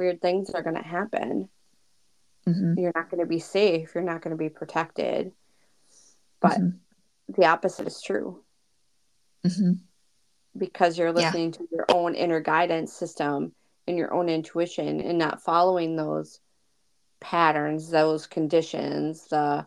[0.01, 1.49] weird things are going to happen.
[2.49, 2.79] Mm-hmm.
[2.79, 3.95] You're not going to be safe.
[3.95, 5.33] You're not going to be protected.
[6.41, 6.79] But mm-hmm.
[7.37, 8.43] the opposite is true.
[9.47, 9.73] Mm-hmm.
[10.57, 11.59] Because you're listening yeah.
[11.59, 13.53] to your own inner guidance system
[13.87, 16.41] and your own intuition and not following those
[17.21, 19.67] patterns, those conditions, the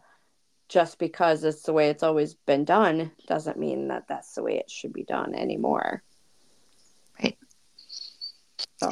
[0.68, 4.58] just because it's the way it's always been done doesn't mean that that's the way
[4.58, 6.02] it should be done anymore.
[7.22, 7.38] Right.
[8.78, 8.92] So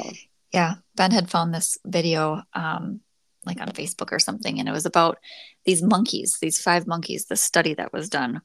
[0.52, 3.00] yeah, Ben had found this video um,
[3.44, 5.18] like on Facebook or something, and it was about
[5.64, 8.42] these monkeys, these five monkeys, the study that was done.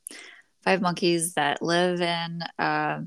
[0.63, 3.02] Five monkeys that live in uh,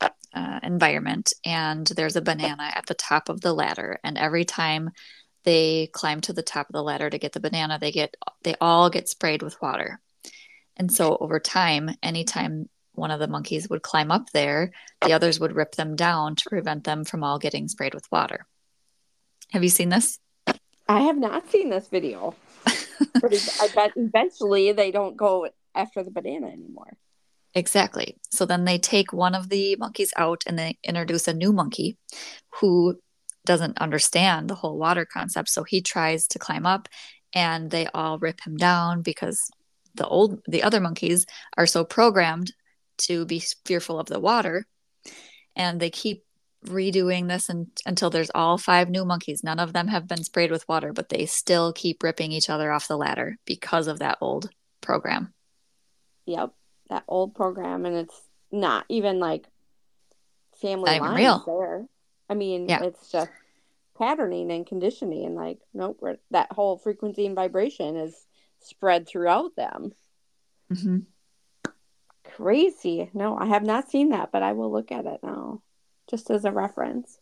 [0.00, 4.90] uh, environment, and there's a banana at the top of the ladder, and every time
[5.44, 8.54] they climb to the top of the ladder to get the banana, they get they
[8.60, 10.00] all get sprayed with water.
[10.76, 15.38] And so over time, anytime one of the monkeys would climb up there, the others
[15.38, 18.46] would rip them down to prevent them from all getting sprayed with water.
[19.50, 20.18] Have you seen this?
[20.88, 22.34] I have not seen this video.
[23.20, 26.96] but I bet eventually they don't go after the banana anymore.
[27.54, 28.18] Exactly.
[28.30, 31.96] So then they take one of the monkeys out and they introduce a new monkey
[32.60, 32.98] who
[33.46, 35.48] doesn't understand the whole water concept.
[35.48, 36.88] So he tries to climb up
[37.32, 39.50] and they all rip him down because
[39.94, 41.24] the old the other monkeys
[41.56, 42.52] are so programmed
[42.98, 44.66] to be fearful of the water.
[45.54, 46.26] And they keep
[46.66, 49.42] redoing this and, until there's all five new monkeys.
[49.44, 52.72] None of them have been sprayed with water, but they still keep ripping each other
[52.72, 55.32] off the ladder because of that old program.
[56.26, 56.52] Yep,
[56.90, 59.46] that old program, and it's not even like
[60.60, 61.44] family not real.
[61.46, 61.86] there.
[62.28, 62.82] I mean, yeah.
[62.82, 63.30] it's just
[63.96, 68.14] patterning and conditioning, and like, nope, that whole frequency and vibration is
[68.60, 69.92] spread throughout them.
[70.72, 70.98] Mm-hmm
[72.36, 73.10] crazy.
[73.14, 75.62] No, I have not seen that, but I will look at it now
[76.08, 77.18] just as a reference.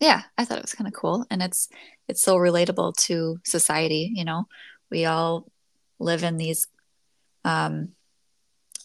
[0.00, 1.68] Yeah, I thought it was kind of cool and it's
[2.08, 4.44] it's so relatable to society, you know.
[4.90, 5.46] We all
[5.98, 6.66] live in these
[7.44, 7.90] um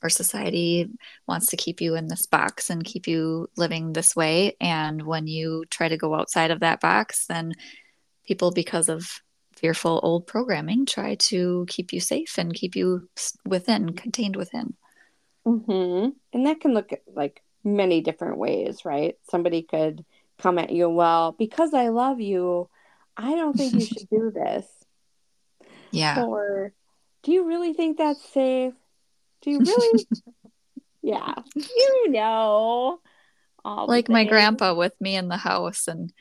[0.03, 0.91] our society
[1.27, 5.25] wants to keep you in this box and keep you living this way and when
[5.25, 7.53] you try to go outside of that box then
[8.27, 9.07] people because of
[9.55, 13.09] fearful old programming try to keep you safe and keep you
[13.45, 14.75] within contained within
[15.45, 16.09] Mm-hmm.
[16.33, 19.15] And that can look like many different ways, right?
[19.29, 20.05] Somebody could
[20.37, 22.69] come at you, well, because I love you,
[23.17, 24.65] I don't think you should do this.
[25.91, 26.25] Yeah.
[26.25, 26.73] Or
[27.23, 28.73] do you really think that's safe?
[29.41, 30.05] Do you really?
[31.01, 31.35] yeah.
[31.55, 32.99] You know.
[33.63, 36.11] like my grandpa with me in the house, and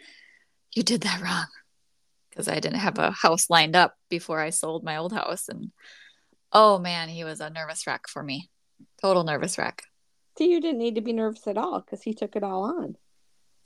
[0.72, 1.46] you did that wrong
[2.30, 5.48] because I didn't have a house lined up before I sold my old house.
[5.48, 5.72] And
[6.52, 8.48] oh man, he was a nervous wreck for me.
[9.04, 9.82] Total nervous wreck.
[10.38, 12.96] See, you didn't need to be nervous at all because he took it all on.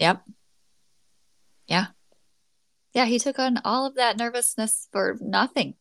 [0.00, 0.20] Yep.
[1.68, 1.86] Yeah.
[2.92, 5.74] Yeah, he took on all of that nervousness for nothing.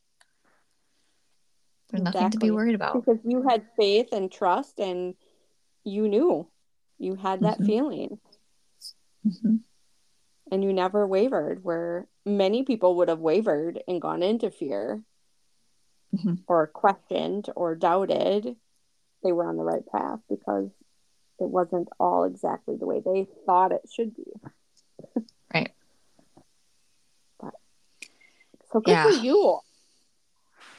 [1.89, 2.21] There's exactly.
[2.21, 3.03] nothing to be worried about.
[3.03, 5.15] Because you had faith and trust and
[5.83, 6.47] you knew.
[6.99, 7.65] You had that mm-hmm.
[7.65, 8.19] feeling.
[9.25, 9.55] Mm-hmm.
[10.51, 15.01] And you never wavered, where many people would have wavered and gone into fear
[16.15, 16.35] mm-hmm.
[16.47, 18.55] or questioned or doubted
[19.27, 20.69] they were on the right path because
[21.39, 24.23] it wasn't all exactly the way they thought it should be.
[25.53, 25.71] right.
[27.37, 27.53] But,
[28.71, 29.03] so good yeah.
[29.03, 29.59] for you.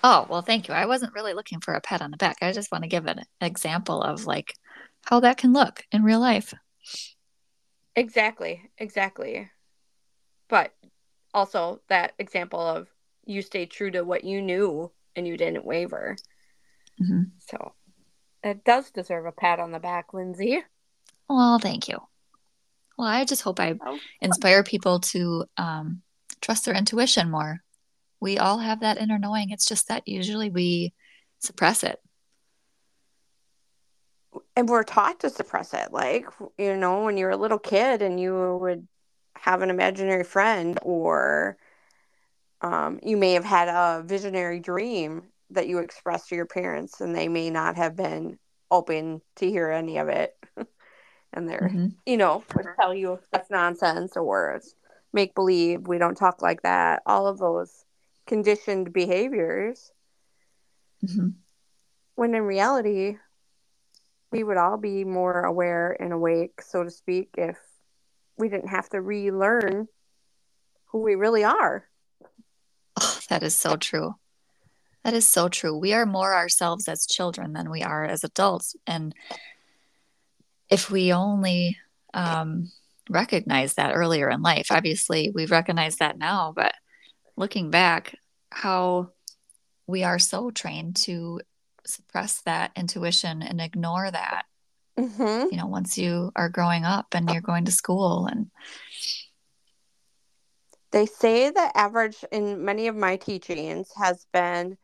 [0.03, 0.75] Oh, well, thank you.
[0.75, 2.39] I wasn't really looking for a pat on the back.
[2.41, 4.55] I just want to give an example of like
[5.05, 6.55] how that can look in real life.
[7.97, 8.63] Exactly.
[8.79, 9.51] Exactly.
[10.49, 10.73] But
[11.35, 12.89] also that example of
[13.27, 16.17] you stayed true to what you knew and you didn't waver.
[17.03, 17.25] Mm-hmm.
[17.39, 17.75] So
[18.43, 20.63] it does deserve a pat on the back, Lindsay.
[21.29, 21.99] Well, thank you.
[22.97, 23.99] Well, I just hope I oh.
[24.21, 26.03] inspire people to um,
[26.41, 27.61] trust their intuition more.
[28.21, 29.51] We all have that inner knowing.
[29.51, 30.93] It's just that usually we
[31.39, 32.01] suppress it.
[34.57, 35.93] And we're taught to suppress it.
[35.93, 36.27] Like,
[36.59, 38.87] you know, when you're a little kid and you would
[39.37, 41.57] have an imaginary friend, or
[42.61, 47.15] um, you may have had a visionary dream that you express to your parents and
[47.15, 48.39] they may not have been
[48.71, 50.37] open to hear any of it.
[51.35, 51.89] And they're mm-hmm.
[52.07, 54.75] you know would tell you that's nonsense or it's
[55.13, 57.03] make believe we don't talk like that.
[57.05, 57.85] All of those
[58.27, 59.93] conditioned behaviors.
[61.05, 61.29] Mm-hmm.
[62.15, 63.19] when in reality
[64.33, 67.59] we would all be more aware and awake so to speak if
[68.39, 69.87] we didn't have to relearn
[70.87, 71.87] who we really are.
[72.99, 74.15] Oh, that is so true
[75.05, 75.77] that is so true.
[75.77, 78.77] We are more ourselves as children than we are as adults.
[78.87, 79.15] And
[80.69, 81.79] if we only
[82.15, 82.71] um,
[83.09, 86.75] recognize that earlier in life, obviously we've recognized that now, but
[87.37, 88.15] looking back,
[88.51, 89.11] how
[89.87, 91.41] we are so trained to
[91.87, 94.45] suppress that intuition and ignore that.
[94.99, 95.49] Mm-hmm.
[95.53, 98.51] You know, once you are growing up and you're going to school and
[100.91, 104.77] they say the average in many of my teachings has been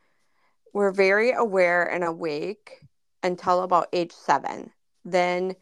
[0.74, 2.84] we're very aware and awake
[3.22, 4.70] until about age seven.
[5.04, 5.54] Then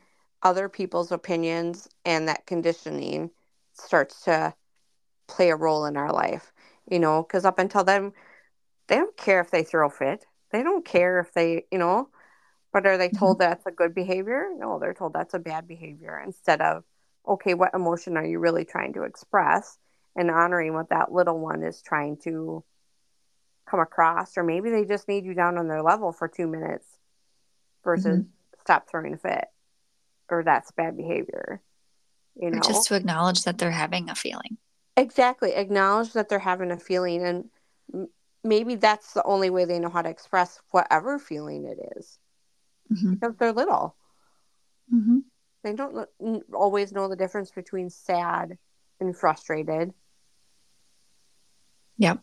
[0.43, 3.31] other people's opinions and that conditioning
[3.75, 4.55] starts to
[5.29, 6.53] play a role in our life,
[6.91, 8.13] you know, because up until then,
[8.89, 10.27] they don't care if they throw fit.
[10.51, 12.09] They don't care if they, you know,
[12.73, 13.51] but are they told mm-hmm.
[13.51, 14.49] that's a good behavior?
[14.57, 16.85] No, they're told that's a bad behavior instead of,
[17.29, 19.79] okay, what emotion are you really trying to express
[20.17, 22.65] and honoring what that little one is trying to
[23.73, 26.87] come across, or maybe they just need you down on their level for two minutes
[27.83, 28.61] versus mm-hmm.
[28.61, 29.47] stop throwing a fit,
[30.29, 31.63] or that's bad behavior.
[32.37, 34.59] You know, or just to acknowledge that they're having a feeling.
[34.97, 38.09] Exactly, acknowledge that they're having a feeling, and
[38.45, 42.19] maybe that's the only way they know how to express whatever feeling it is.
[42.93, 43.15] Mm-hmm.
[43.15, 43.97] because they're little.
[44.93, 45.21] Mm-hmm.
[45.65, 46.07] They don't
[46.53, 48.59] always know the difference between sad
[49.01, 49.95] and frustrated.
[51.97, 52.21] Yep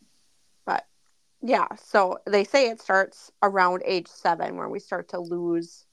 [1.42, 5.86] yeah, so they say it starts around age seven where we start to lose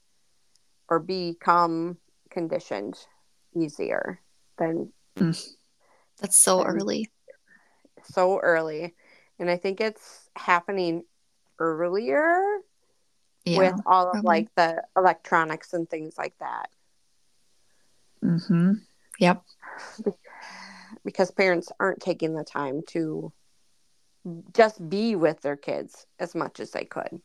[0.89, 1.97] or become
[2.29, 2.97] conditioned
[3.55, 4.19] easier
[4.57, 4.91] than.
[5.17, 5.49] Mm.
[6.19, 7.09] That's so than, early.
[8.03, 8.95] So early.
[9.39, 11.03] And I think it's happening
[11.59, 12.41] earlier
[13.45, 14.19] yeah, with all probably.
[14.19, 16.69] of like the electronics and things like that.
[18.23, 18.73] Mm-hmm.
[19.19, 19.43] Yep.
[21.05, 23.31] Because parents aren't taking the time to
[24.55, 27.21] just be with their kids as much as they could.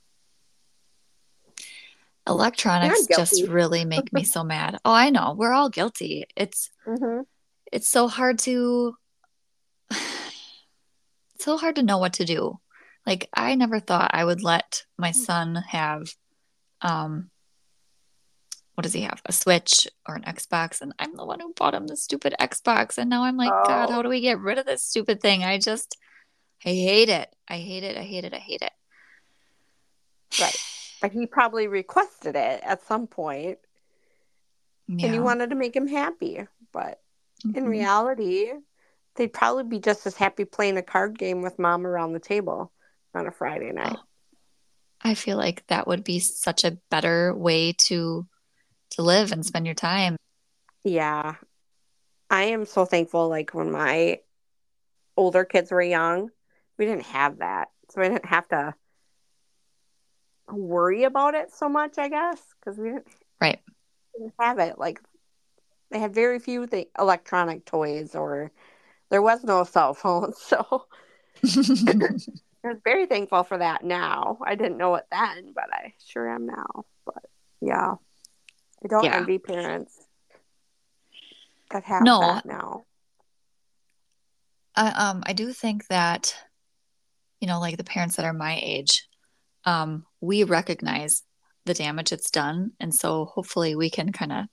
[2.29, 4.79] Electronics just really make me so mad.
[4.85, 5.35] Oh, I know.
[5.37, 6.24] We're all guilty.
[6.37, 7.22] It's mm-hmm.
[7.72, 8.95] it's so hard to
[9.91, 10.01] it's
[11.41, 12.59] so hard to know what to do.
[13.07, 16.07] Like I never thought I would let my son have
[16.81, 17.31] um
[18.74, 19.20] what does he have?
[19.26, 20.81] A Switch or an Xbox?
[20.81, 22.97] And I'm the one who bought him the stupid Xbox.
[22.97, 23.64] And now I'm like, oh.
[23.66, 25.45] God, how do we get rid of this stupid thing?
[25.45, 25.99] I just
[26.65, 27.35] I hate it.
[27.49, 27.97] I hate it.
[27.97, 28.35] I hate it.
[28.35, 28.73] I hate it.
[30.41, 30.57] Right.
[31.01, 33.59] But he probably requested it at some point.
[34.87, 35.07] Yeah.
[35.07, 36.47] And you wanted to make him happy.
[36.73, 37.01] But
[37.45, 37.59] mm-hmm.
[37.59, 38.53] in reality,
[39.17, 42.71] they'd probably be just as happy playing a card game with mom around the table
[43.17, 43.97] on a Friday night.
[43.99, 44.03] Oh.
[45.03, 48.27] I feel like that would be such a better way to
[48.91, 50.17] to live and spend your time.
[50.85, 51.35] Yeah.
[52.31, 54.21] I am so thankful like when my
[55.17, 56.31] older kids were young,
[56.79, 57.68] we didn't have that.
[57.91, 58.75] So I didn't have to
[60.49, 63.07] worry about it so much, I guess, because we didn't,
[63.41, 63.61] right.
[64.16, 64.79] didn't have it.
[64.79, 65.01] Like
[65.91, 68.51] they had very few th- electronic toys or
[69.11, 70.33] there was no cell phone.
[70.39, 70.87] So
[72.64, 74.39] I was very thankful for that now.
[74.45, 76.85] I didn't know it then, but I sure am now.
[77.05, 77.25] But
[77.61, 77.95] yeah,
[78.85, 79.16] I don't Yeah.
[79.16, 79.99] envy parents
[81.70, 82.20] that have No.
[82.20, 82.85] that now.
[84.77, 86.35] I, um, I do think that,
[87.43, 89.09] you know, like the parents that are my age,
[89.64, 91.24] um, we recognize
[91.66, 94.45] the damage it's done, and so hopefully we can kind of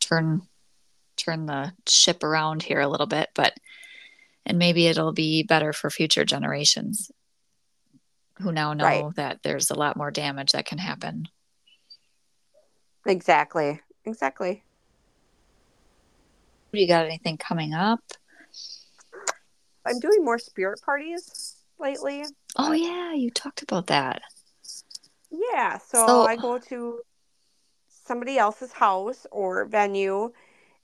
[0.00, 0.42] turn
[1.16, 3.54] turn the ship around here a little bit, but
[4.44, 7.12] and maybe it'll be better for future generations
[8.40, 9.14] who now know Right.
[9.14, 11.28] that there's a lot more damage that can happen.
[13.06, 13.80] Exactly.
[14.04, 14.64] Exactly.
[16.72, 18.00] You got anything coming up?
[19.86, 22.24] I'm doing more spirit parties lately.
[22.56, 24.22] Oh yeah, you talked about that.
[25.30, 27.00] Yeah, so, So- I go to
[27.88, 30.32] somebody else's house or venue.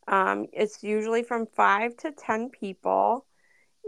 [0.09, 3.25] Um, it's usually from five to ten people,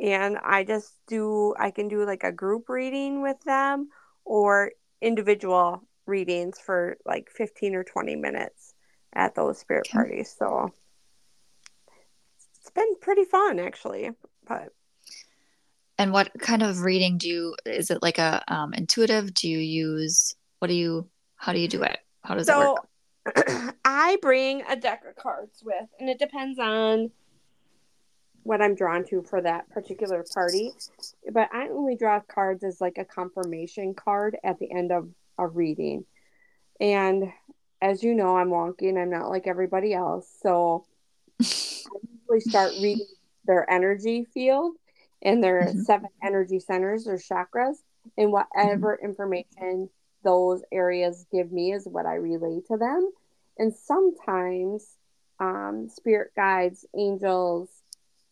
[0.00, 1.54] and I just do.
[1.58, 3.88] I can do like a group reading with them
[4.24, 8.74] or individual readings for like fifteen or twenty minutes
[9.12, 9.96] at those spirit Okay.
[9.96, 10.34] parties.
[10.38, 10.72] So
[12.60, 14.10] it's been pretty fun, actually.
[14.46, 14.68] But
[15.98, 19.32] And what kind of reading do you, is it like a um, intuitive?
[19.32, 21.98] Do you use, what do you, how do you do it?
[22.22, 22.76] How does it so
[23.26, 23.74] work?
[23.84, 27.10] I bring a deck of cards with, and it depends on
[28.42, 30.72] what I'm drawn to for that particular party.
[31.32, 35.46] But I only draw cards as like a confirmation card at the end of a
[35.46, 36.04] reading.
[36.80, 37.32] And
[37.80, 40.28] as you know, I'm wonky and I'm not like everybody else.
[40.42, 40.84] So
[41.40, 43.06] I usually start reading
[43.46, 44.74] their energy field
[45.24, 45.84] and their Mhm.
[45.84, 47.76] seven energy centers or chakras
[48.16, 49.88] and whatever information
[50.22, 53.10] those areas give me is what I relay to them.
[53.58, 54.96] And sometimes
[55.40, 57.68] um, spirit guides, angels,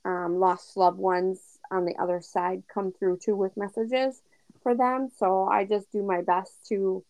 [0.04, 4.22] um, lost loved ones on the other side come through too with messages
[4.62, 5.08] for them.
[5.16, 7.04] So I just do my best to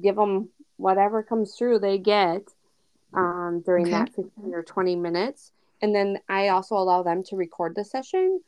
[0.00, 2.42] give them whatever comes through they get
[3.14, 3.90] um, during Okay.
[3.90, 5.52] that 15 or 20 minutes.
[5.80, 8.40] And then I also allow them to record the session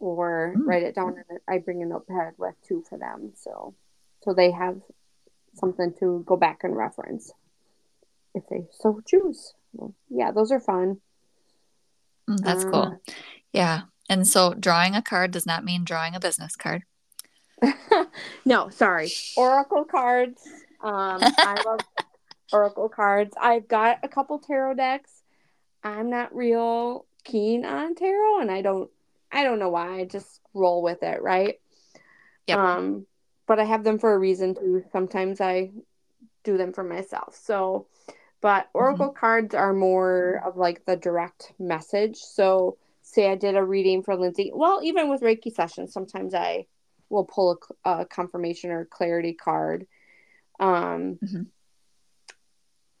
[0.00, 0.66] or Mm.
[0.66, 3.32] write it down and I bring a notepad with two for them.
[3.34, 3.74] So
[4.22, 4.80] so they have
[5.54, 7.32] something to go back and reference
[8.34, 9.54] if they so choose.
[9.72, 11.00] Well, yeah, those are fun.
[12.28, 13.02] Mm, That's Uh, cool.
[13.52, 13.82] Yeah.
[14.08, 16.84] And so drawing a card does not mean drawing a business card.
[18.44, 19.10] no, sorry.
[19.36, 20.42] Oracle cards.
[20.80, 21.80] Um, I love
[22.52, 23.34] Oracle cards.
[23.40, 25.22] I've got a couple tarot decks.
[25.82, 28.90] I'm not real keen on tarot, and I don't.
[29.30, 30.00] I don't know why.
[30.00, 31.60] I just roll with it, right?
[32.46, 32.58] Yep.
[32.58, 33.06] Um,
[33.46, 34.84] but I have them for a reason too.
[34.92, 35.70] Sometimes I
[36.44, 37.36] do them for myself.
[37.36, 37.86] So,
[38.40, 42.16] but Oracle cards are more of like the direct message.
[42.16, 44.50] So, say I did a reading for Lindsay.
[44.54, 46.66] Well, even with Reiki sessions, sometimes I
[47.10, 49.86] will pull a, a confirmation or clarity card.
[50.60, 51.46] Um, Mhm.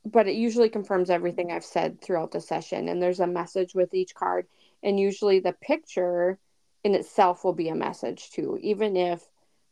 [0.04, 2.88] But it usually confirms everything I've said throughout the session.
[2.88, 4.46] And there's a message with each card.
[4.82, 6.38] And usually the picture
[6.84, 9.22] in itself will be a message too, even if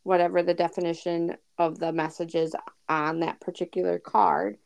[0.03, 2.55] whatever the definition of the message is
[2.89, 4.59] on that particular card.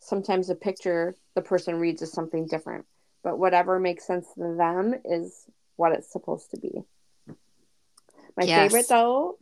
[0.00, 2.86] Sometimes the picture the person reads is something different.
[3.22, 6.82] But whatever makes sense to them is what it's supposed to be.
[8.36, 8.72] My Yes.
[8.72, 9.38] favorite though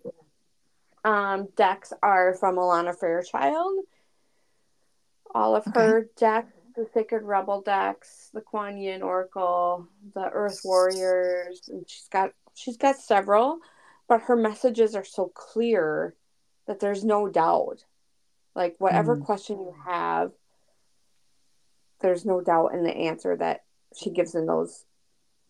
[1.04, 3.84] um, decks are from Alana Fairchild.
[5.34, 5.74] All of Okay.
[5.74, 12.06] her decks, the Sacred Rebel decks, the Kuan Yin Oracle, the Earth Warriors, and she's
[12.08, 13.58] got she's got several,
[14.08, 16.14] but her messages are so clear
[16.68, 17.84] that there's no doubt.
[18.54, 19.24] Like whatever Mm.
[19.24, 20.30] question you have,
[22.00, 23.64] there's no doubt in the answer that
[23.96, 24.84] she gives in those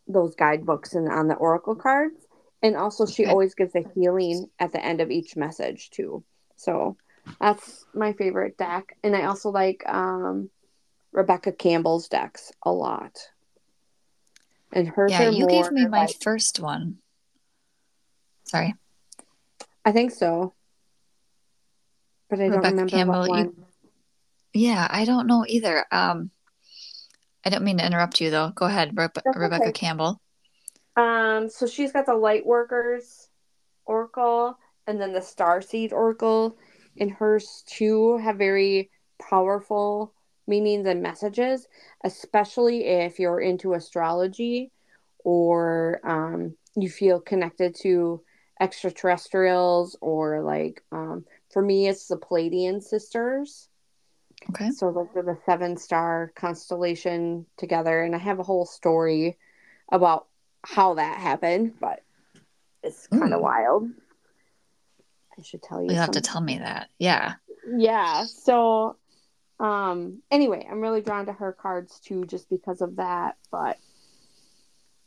[0.06, 2.26] those guidebooks and on the oracle cards.
[2.62, 6.24] And also she always gives a healing at the end of each message too.
[6.56, 6.96] So
[7.38, 8.96] that's my favorite deck.
[9.04, 10.48] And I also like um
[11.18, 13.18] Rebecca Campbell's decks a lot.
[14.72, 16.98] And hers Yeah, you gave me my like- first one.
[18.44, 18.76] Sorry.
[19.84, 20.54] I think so.
[22.30, 23.66] But I don't remember Campbell, what you- one.
[24.54, 25.84] Yeah, I don't know either.
[25.90, 26.30] Um,
[27.44, 28.50] I don't mean to interrupt you though.
[28.50, 29.72] Go ahead, That's Rebecca okay.
[29.72, 30.20] Campbell.
[30.96, 33.28] Um, so she's got the Light Workers
[33.86, 34.56] Oracle,
[34.86, 36.56] and then the star seed oracle
[36.96, 40.12] and hers too have very powerful
[40.48, 41.68] meanings and messages,
[42.04, 44.72] especially if you're into astrology
[45.24, 48.22] or um, you feel connected to
[48.60, 53.68] extraterrestrials or like um, for me it's the Pleiadian sisters.
[54.50, 54.70] Okay.
[54.70, 59.36] So those are the seven star constellation together, and I have a whole story
[59.90, 60.26] about
[60.64, 62.02] how that happened, but
[62.82, 63.90] it's kind of wild.
[65.38, 65.90] I should tell you.
[65.90, 66.88] You have to tell me that.
[66.98, 67.34] Yeah.
[67.76, 68.96] yeah so
[69.60, 73.76] um anyway i'm really drawn to her cards too just because of that but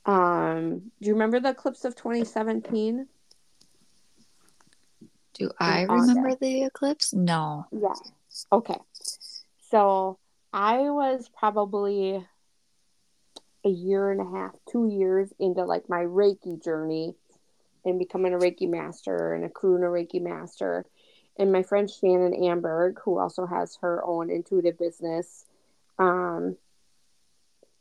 [0.05, 3.07] um do you remember the eclipse of 2017
[5.35, 6.09] Do I August.
[6.09, 7.13] remember the eclipse?
[7.13, 7.65] No.
[7.71, 7.93] yeah
[8.51, 8.77] okay
[9.69, 10.17] so
[10.51, 12.25] i was probably
[13.63, 17.13] a year and a half two years into like my reiki journey
[17.85, 20.85] and becoming a reiki master and a karuna reiki master
[21.41, 25.43] and my friend Shannon Amberg, who also has her own intuitive business,
[25.97, 26.55] um,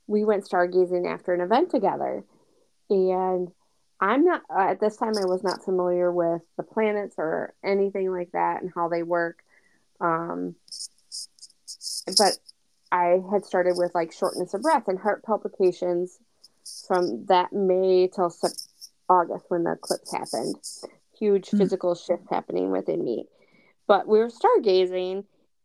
[0.07, 2.25] we went stargazing after an event together.
[2.89, 3.53] And
[4.01, 8.11] I'm not, uh, at this time, I was not familiar with the planets or anything
[8.11, 9.45] like that and how they work.
[10.01, 10.55] Um,
[12.17, 12.39] but
[12.91, 16.19] I had started with like shortness of breath and heart palpitations
[16.89, 18.35] from that May till
[19.11, 20.57] August when the eclipse happened.
[21.19, 21.59] Huge Mm.
[21.59, 23.29] physical shift happening within me.
[23.91, 25.24] But we were stargazing,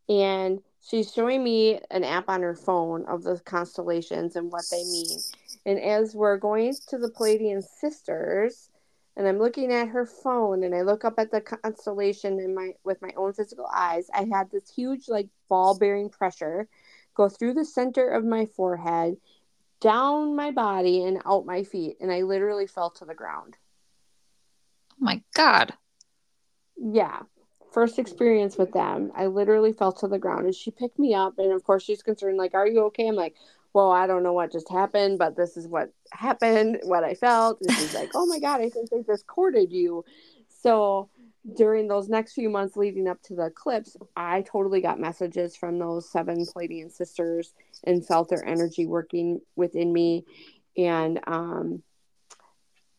[0.09, 4.83] and she's showing me an app on her phone of the constellations and what they
[4.83, 5.19] mean.
[5.67, 8.71] And as we're going to the Pleiadian sisters,
[9.15, 12.71] and I'm looking at her phone, and I look up at the constellation in my
[12.83, 16.67] with my own physical eyes, I had this huge like ball bearing pressure
[17.13, 19.17] go through the center of my forehead,
[19.81, 23.55] down my body, and out my feet, and I literally fell to the ground.
[24.93, 25.75] Oh my God.
[26.75, 27.21] yeah
[27.75, 31.33] first experience with them i literally fell to the ground and she picked me up.
[31.37, 33.09] And of course she's concerned like are you okay?
[33.09, 33.35] I'm like
[33.73, 37.59] well i don't know what just happened but this is what happened what i felt.
[37.59, 40.05] And she's like oh my god i think they just courted you.
[40.47, 41.09] So
[41.57, 45.77] during those next few months leading up to the eclipse i totally got messages from
[45.77, 47.53] those seven pleiadian sisters
[47.83, 50.23] and felt their energy working within me.
[50.77, 51.83] And um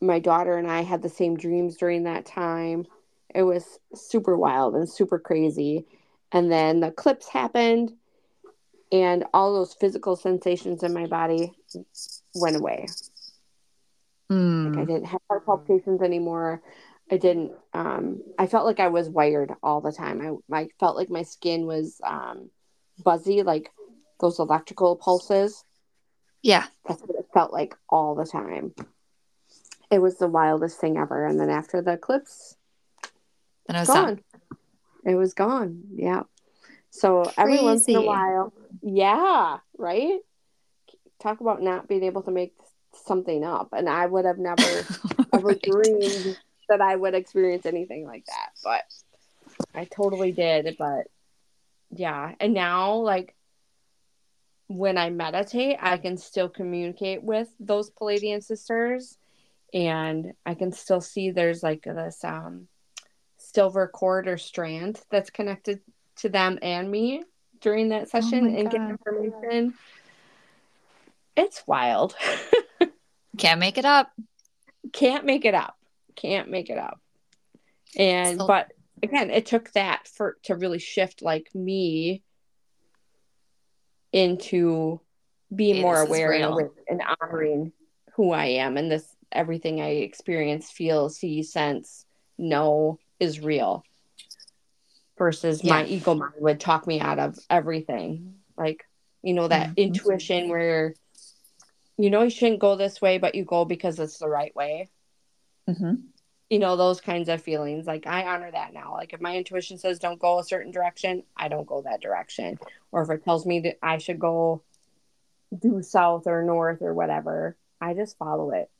[0.02, 2.86] my daughter and i had the same dreams during that time
[3.34, 5.86] it was super wild and super crazy.
[6.32, 7.92] And then the eclipse happened,
[8.92, 11.52] and all those physical sensations in my body
[12.34, 12.88] went away.
[14.28, 14.86] Like I Mm.
[14.86, 16.62] didn't have heart palpitations anymore.
[17.10, 17.52] I didn't.
[17.72, 20.42] Um, I felt like I was wired all the time.
[20.50, 22.50] I, I felt like my skin was um,
[23.04, 23.70] buzzy, like
[24.20, 25.64] those electrical pulses.
[26.42, 26.66] Yeah.
[26.86, 28.74] That's what it felt like all the time.
[29.90, 31.26] It was the wildest thing ever.
[31.26, 32.56] And then after the eclipse,
[33.66, 34.04] Then I was gone.
[34.06, 34.20] done.
[35.04, 35.82] It was gone.
[35.94, 36.22] Yeah.
[36.90, 38.52] So every once in a while,
[38.82, 40.20] yeah, right.
[41.20, 42.54] Talk about not being able to make
[42.94, 44.86] something up, and I would have never
[45.34, 45.62] ever Right.
[45.62, 46.36] dreamed
[46.68, 48.82] that I would experience anything like that, but
[49.74, 50.76] I totally did.
[50.78, 51.06] But
[51.90, 53.34] yeah, and now like
[54.68, 59.16] when I meditate, I can still communicate with those Pleiadian sisters,
[59.72, 62.68] and I can still see there's like this um
[63.56, 65.80] silver cord or strand that's connected
[66.16, 67.24] to them and me
[67.62, 69.74] during that oh session Oh my and get information.
[71.38, 72.14] It's wild.
[73.38, 74.10] Can't make it up.
[74.92, 75.74] Can't make it up.
[76.16, 77.00] Can't make it up.
[77.96, 82.22] And So- but again, it took that for to really shift like me
[84.12, 85.00] into
[85.54, 87.72] being Okay, more aware and, aware and honoring
[88.16, 92.04] who I am and this everything I experience, feel, see, sense,
[92.36, 93.84] know is real.
[95.18, 98.34] Versus my ego mind would talk me out of everything.
[98.56, 98.84] Like,
[99.22, 99.76] you know, that Mhm.
[99.76, 100.94] intuition where
[101.96, 104.90] you know you shouldn't go this way, but you go because it's the right way.
[105.66, 105.94] hmm
[106.50, 107.86] You know, those kinds of feelings.
[107.86, 108.92] Like I honor that now.
[108.92, 112.58] Like if my intuition says don't go a certain direction, I don't go that direction.
[112.92, 114.62] Or if it tells me that I should go
[115.58, 118.70] due south or north or whatever, I just follow it.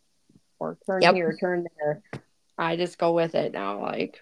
[0.59, 1.15] Or turn Yep.
[1.15, 2.03] here, turn there.
[2.59, 3.83] I just go with it now.
[3.83, 4.21] Like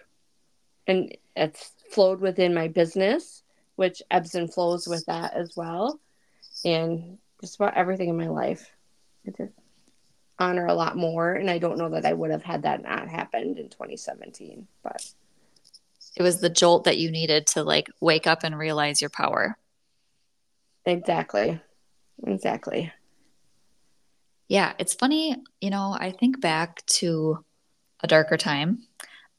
[0.87, 3.43] and it's flowed within my business,
[3.75, 5.99] which ebbs and flows with that as well.
[6.63, 8.69] And just about everything in my life.
[9.27, 9.53] I just
[10.39, 11.33] honor a lot more.
[11.33, 14.67] And I don't know that I would have had that not happened in 2017.
[14.83, 15.11] But
[16.15, 19.57] It was the jolt that you needed to like wake up and realize your power.
[20.85, 21.59] exactly.
[22.25, 22.91] Exactly.
[24.47, 27.44] Yeah, it's funny, you know, I think back to
[28.05, 28.85] a darker time.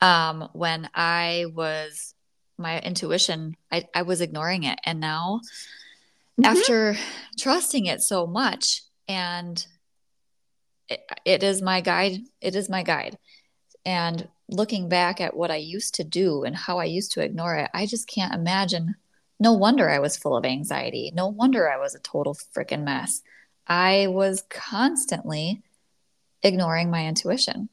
[0.01, 2.15] um, when I was
[2.59, 4.79] my intuition, I, I was ignoring it.
[4.85, 5.41] And now,
[6.41, 6.45] mm-hmm.
[6.45, 6.97] after
[7.39, 9.65] trusting it so much, and
[10.89, 13.19] it, it is my guide, it is my guide.
[13.85, 17.57] And looking back at what I used to do and how I used to ignore
[17.57, 18.97] it, I just can't imagine.
[19.39, 21.13] No wonder I was full of anxiety.
[21.15, 23.23] No wonder I was a total freaking mess.
[23.67, 25.63] I was constantly
[26.43, 27.69] ignoring my intuition.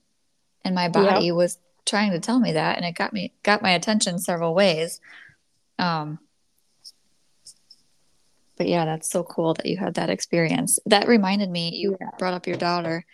[0.65, 1.35] And my body yep.
[1.35, 5.01] was trying to tell me that and it got me got my attention several ways.
[5.77, 6.19] Um
[8.57, 10.79] but yeah, that's so cool that you had that experience.
[10.85, 12.11] That reminded me, you yeah.
[12.19, 13.05] brought up your daughter.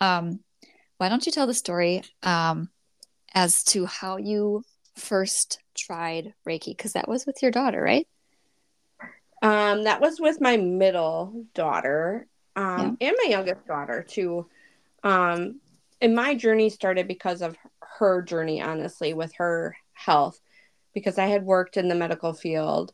[0.00, 0.40] Um,
[0.96, 2.70] why don't you tell the story um,
[3.34, 4.64] as to how you
[4.96, 6.76] first tried Reiki?
[6.76, 8.08] Because that was with your daughter, right?
[9.42, 12.26] Um, that was with my middle daughter
[12.56, 13.08] um, yeah.
[13.08, 14.46] and my youngest daughter too.
[15.04, 15.60] Um,
[16.00, 17.56] and my journey started because of
[17.98, 20.40] her journey, honestly, with her health,
[20.94, 22.92] because I had worked in the medical field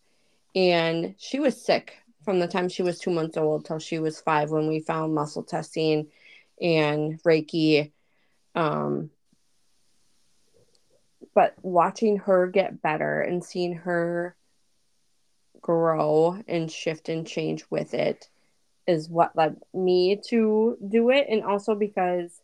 [0.54, 4.20] and she was sick from the time she was two months old till she was
[4.20, 6.08] five when we found muscle testing
[6.60, 7.92] and Reiki.
[8.54, 9.10] Um,
[11.34, 14.36] but watching her get better and seeing her
[15.60, 18.28] grow and shift and change with it
[18.86, 21.26] is what led me to do it.
[21.28, 22.40] And also because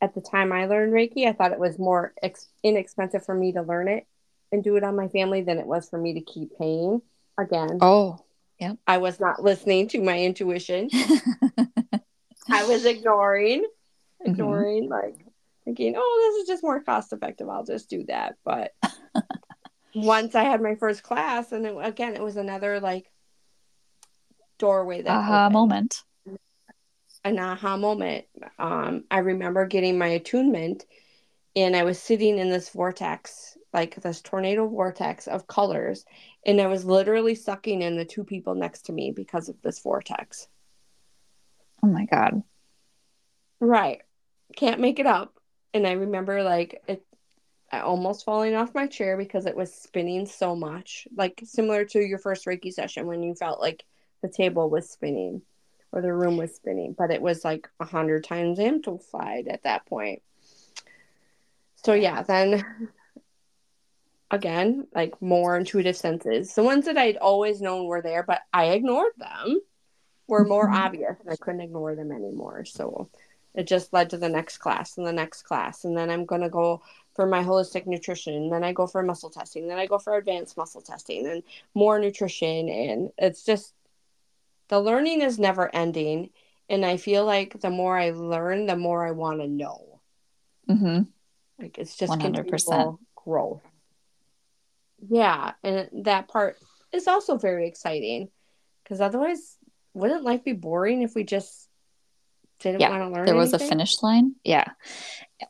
[0.00, 3.52] at the time I learned Reiki, I thought it was more ex- inexpensive for me
[3.52, 4.06] to learn it
[4.52, 7.00] and do it on my family than it was for me to keep paying
[7.38, 7.78] again.
[7.80, 8.18] Oh,
[8.60, 8.74] yeah.
[8.86, 10.90] I was not listening to my intuition.
[12.48, 14.30] I was ignoring, mm-hmm.
[14.30, 14.92] ignoring, mm-hmm.
[14.92, 15.26] like
[15.64, 17.48] thinking, oh, this is just more cost effective.
[17.48, 18.36] I'll just do that.
[18.44, 18.72] But
[19.94, 23.10] once I had my first class, and it, again, it was another like
[24.58, 26.02] doorway that aha moment.
[27.26, 28.24] An aha moment.
[28.56, 30.86] Um, I remember getting my attunement,
[31.56, 36.04] and I was sitting in this vortex, like this tornado vortex of colors,
[36.46, 39.80] and I was literally sucking in the two people next to me because of this
[39.80, 40.46] vortex.
[41.82, 42.44] Oh my god.
[43.58, 44.02] Right.
[44.54, 45.34] Can't make it up.
[45.74, 47.04] And I remember like it
[47.72, 51.08] I almost falling off my chair because it was spinning so much.
[51.16, 53.84] Like similar to your first Reiki session when you felt like
[54.22, 55.42] the table was spinning
[55.96, 59.86] or the room was spinning, but it was like a hundred times amplified at that
[59.86, 60.20] point.
[61.76, 62.90] So yeah, then
[64.30, 66.54] again, like more intuitive senses.
[66.54, 69.62] The ones that I'd always known were there, but I ignored them,
[70.26, 70.74] were more mm-hmm.
[70.74, 72.66] obvious and I couldn't ignore them anymore.
[72.66, 73.08] So
[73.54, 75.86] it just led to the next class and the next class.
[75.86, 76.82] And then I'm going to go
[77.14, 78.50] for my holistic nutrition.
[78.50, 79.66] Then I go for muscle testing.
[79.66, 81.42] Then I go for advanced muscle testing and
[81.72, 82.68] more nutrition.
[82.68, 83.72] And it's just
[84.68, 86.30] the learning is never ending.
[86.68, 90.00] And I feel like the more I learn, the more I want to know.
[90.68, 91.02] Mm-hmm.
[91.60, 93.62] Like it's just 100% growth
[95.08, 96.58] yeah and that part
[96.92, 98.28] is also very exciting
[98.82, 99.56] because otherwise
[99.94, 101.68] wouldn't life be boring if we just
[102.60, 103.66] didn't yeah, want to learn there was anything?
[103.66, 104.64] a finish line yeah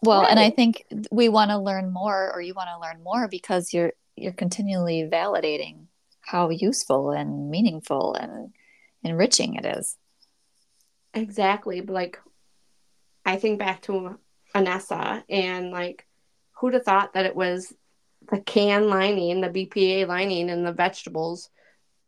[0.02, 0.30] well right.
[0.30, 3.72] and i think we want to learn more or you want to learn more because
[3.72, 5.86] you're you're continually validating
[6.20, 8.52] how useful and meaningful and
[9.02, 9.96] enriching it is
[11.14, 12.18] exactly like
[13.24, 14.18] i think back to
[14.54, 16.06] anessa and like
[16.58, 17.72] who'd have thought that it was
[18.30, 21.50] the can lining, the BPA lining, and the vegetables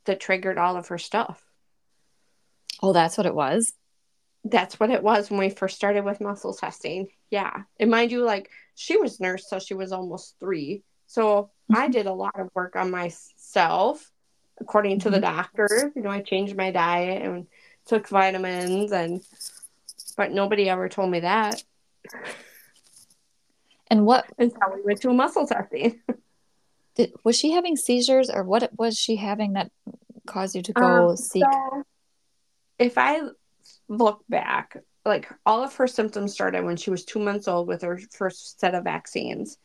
[0.04, 1.42] that triggered all of her stuff.
[2.82, 3.72] Oh, that's what it was.
[4.44, 7.08] That's what it was when we first started with muscle testing.
[7.30, 7.62] Yeah.
[7.78, 10.84] And mind you, like she was nursed so she was almost three.
[11.06, 11.76] So mm-hmm.
[11.76, 14.10] I did a lot of work on myself
[14.60, 15.14] according to mm-hmm.
[15.14, 15.92] the doctor.
[15.94, 17.46] You know, I changed my diet and
[17.86, 19.22] took vitamins and
[20.16, 21.62] but nobody ever told me that.
[23.88, 24.26] And what?
[24.38, 26.00] Until we went to a muscle testing.
[26.96, 29.70] Did, was she having seizures or what was she having that
[30.26, 31.44] caused you to go um, seek?
[31.44, 31.84] So
[32.78, 33.20] if I
[33.88, 37.82] look back, like all of her symptoms started when she was two months old with
[37.82, 39.58] her first set of vaccines,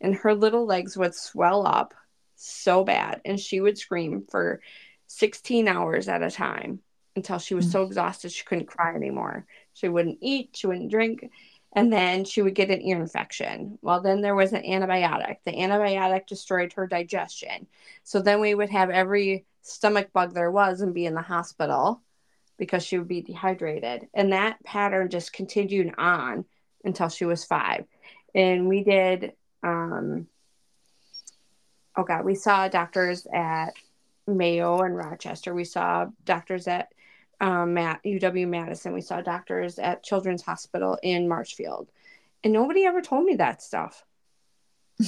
[0.00, 1.94] and her little legs would swell up
[2.36, 4.60] so bad, and she would scream for
[5.06, 6.80] 16 hours at a time
[7.16, 7.72] until she was mm-hmm.
[7.72, 9.46] so exhausted she couldn't cry anymore.
[9.72, 11.30] She wouldn't eat, she wouldn't drink
[11.74, 13.78] and then she would get an ear infection.
[13.82, 15.38] Well, then there was an antibiotic.
[15.44, 17.66] The antibiotic destroyed her digestion.
[18.04, 22.00] So then we would have every stomach bug there was and be in the hospital
[22.58, 24.08] because she would be dehydrated.
[24.14, 26.44] And that pattern just continued on
[26.84, 27.86] until she was five.
[28.34, 29.32] And we did,
[29.64, 30.28] um,
[31.96, 33.74] oh God, we saw doctors at
[34.26, 35.54] Mayo and Rochester.
[35.54, 36.92] We saw doctors at
[37.40, 38.92] um, UW Madison.
[38.92, 41.88] We saw doctors at Children's Hospital in Marshfield.
[42.42, 44.04] And nobody ever told me that stuff.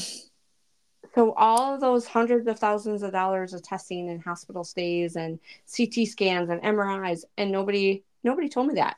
[1.14, 5.38] so all of those hundreds of thousands of dollars of testing and hospital stays and
[5.74, 8.96] CT scans and MRIs and nobody nobody told me that.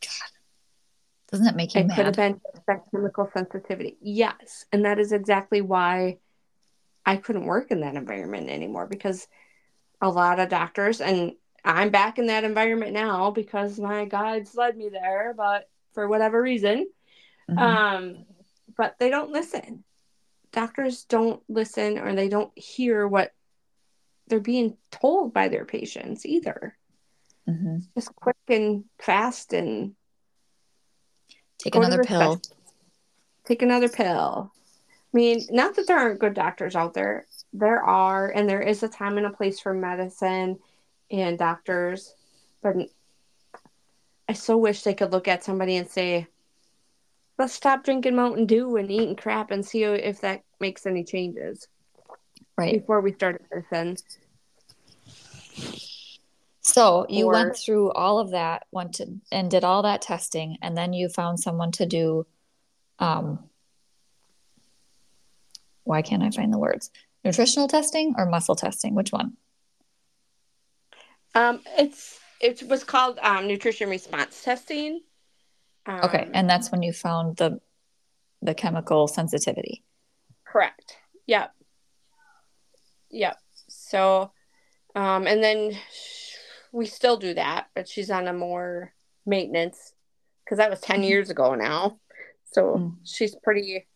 [0.00, 0.35] God.
[1.30, 1.96] Doesn't that make you it mad?
[1.96, 3.96] could have been that chemical sensitivity.
[4.00, 4.64] Yes.
[4.72, 6.18] And that is exactly why
[7.04, 9.26] I couldn't work in that environment anymore because
[10.00, 11.32] a lot of doctors and
[11.64, 16.40] I'm back in that environment now because my guides led me there, but for whatever
[16.40, 16.86] reason.
[17.50, 17.58] Mm-hmm.
[17.58, 18.24] Um,
[18.76, 19.82] but they don't listen.
[20.52, 23.32] Doctors don't listen or they don't hear what
[24.28, 26.76] they're being told by their patients either.
[27.48, 27.78] Mm-hmm.
[27.96, 29.95] Just quick and fast and
[31.66, 32.40] take another pill.
[33.44, 34.52] Take another pill.
[35.14, 37.26] I mean, not that there aren't good doctors out there.
[37.52, 40.58] There are, and there is a time and a place for medicine
[41.10, 42.14] and doctors,
[42.62, 42.76] but
[44.28, 46.26] I so wish they could look at somebody and say,
[47.38, 51.68] let's stop drinking Mountain Dew and eating crap and see if that makes any changes.
[52.58, 52.80] Right.
[52.80, 54.02] Before we started this.
[56.66, 60.58] So you or, went through all of that, went to and did all that testing,
[60.62, 62.26] and then you found someone to do
[62.98, 63.38] um
[65.84, 66.90] why can't I find the words?
[67.24, 68.96] Nutritional testing or muscle testing?
[68.96, 69.36] Which one?
[71.36, 75.00] Um, it's it was called um, nutrition response testing.
[75.86, 77.60] Um, okay, and that's when you found the
[78.42, 79.84] the chemical sensitivity.
[80.44, 80.96] Correct.
[81.26, 81.54] Yep.
[83.10, 83.38] Yep.
[83.68, 84.32] So,
[84.96, 85.78] um, and then
[86.76, 88.92] we still do that, but she's on a more
[89.24, 89.94] maintenance
[90.44, 91.04] because that was 10 mm-hmm.
[91.08, 91.98] years ago now.
[92.52, 92.96] So mm.
[93.02, 93.86] she's pretty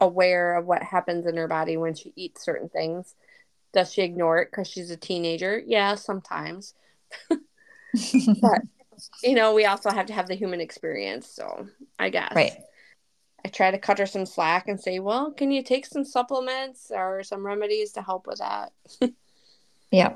[0.00, 3.14] aware of what happens in her body when she eats certain things.
[3.72, 5.62] Does she ignore it because she's a teenager?
[5.64, 6.74] Yeah, sometimes.
[7.30, 8.62] but
[9.22, 11.28] you know, we also have to have the human experience.
[11.28, 11.68] So
[12.00, 12.32] I guess.
[12.34, 12.56] Right.
[13.44, 16.90] I try to cut her some slack and say, well, can you take some supplements
[16.92, 18.72] or some remedies to help with that?
[19.92, 20.14] yeah.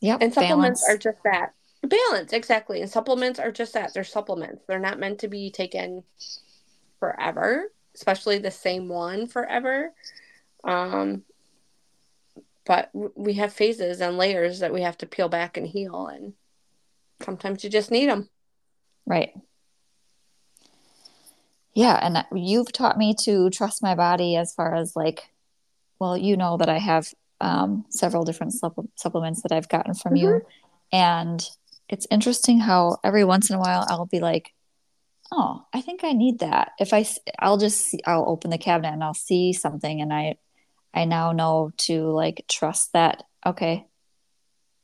[0.00, 0.18] Yep.
[0.22, 0.94] And supplements balance.
[0.94, 1.54] are just that.
[1.82, 2.80] Balance, exactly.
[2.80, 3.94] And supplements are just that.
[3.94, 4.64] They're supplements.
[4.66, 6.02] They're not meant to be taken
[6.98, 9.92] forever, especially the same one forever.
[10.64, 11.22] Um,
[12.64, 16.34] but we have phases and layers that we have to peel back and heal, and
[17.22, 18.28] sometimes you just need them.
[19.06, 19.32] Right.
[21.74, 25.30] Yeah, and you've taught me to trust my body as far as like,
[26.00, 28.54] well, you know that I have um, several different
[28.96, 30.26] supplements that I've gotten from mm-hmm.
[30.26, 30.46] you,
[30.92, 31.42] and
[31.88, 34.52] it's interesting how every once in a while I'll be like,
[35.30, 36.72] oh, I think I need that.
[36.78, 37.06] If I,
[37.38, 40.36] I'll just, see, I'll open the cabinet and I'll see something, and I
[40.96, 43.86] I now know to like trust that, okay,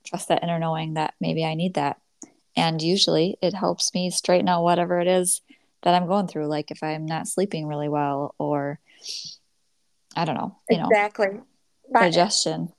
[0.04, 1.98] trust that inner knowing that maybe I need that.
[2.54, 5.40] And usually it helps me straighten out whatever it is
[5.82, 6.48] that I'm going through.
[6.48, 8.78] Like if I'm not sleeping really well or
[10.14, 11.28] I don't know, you know exactly.
[11.28, 11.46] know,
[11.92, 12.72] digestion.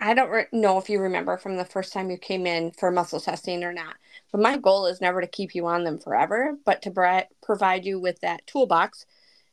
[0.00, 2.90] I don't re- know if you remember from the first time you came in for
[2.90, 3.96] muscle testing or not,
[4.32, 7.84] but my goal is never to keep you on them forever, but to bri- provide
[7.84, 9.04] you with that toolbox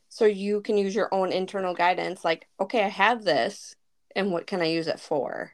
[0.09, 3.75] so you can use your own internal guidance like okay i have this
[4.15, 5.51] and what can i use it for?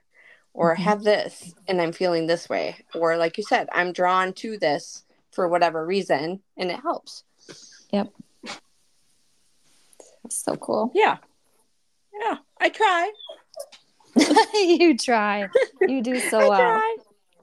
[0.53, 0.81] Or mm-hmm.
[0.81, 2.75] i have this and i'm feeling this way.
[2.93, 7.23] Or like you said i'm drawn to this for whatever reason and it helps.
[7.91, 8.13] Yep.
[10.23, 10.91] That's so cool.
[10.93, 11.17] Yeah.
[12.21, 13.11] Yeah i try
[14.53, 15.47] you try
[15.81, 16.81] you do so well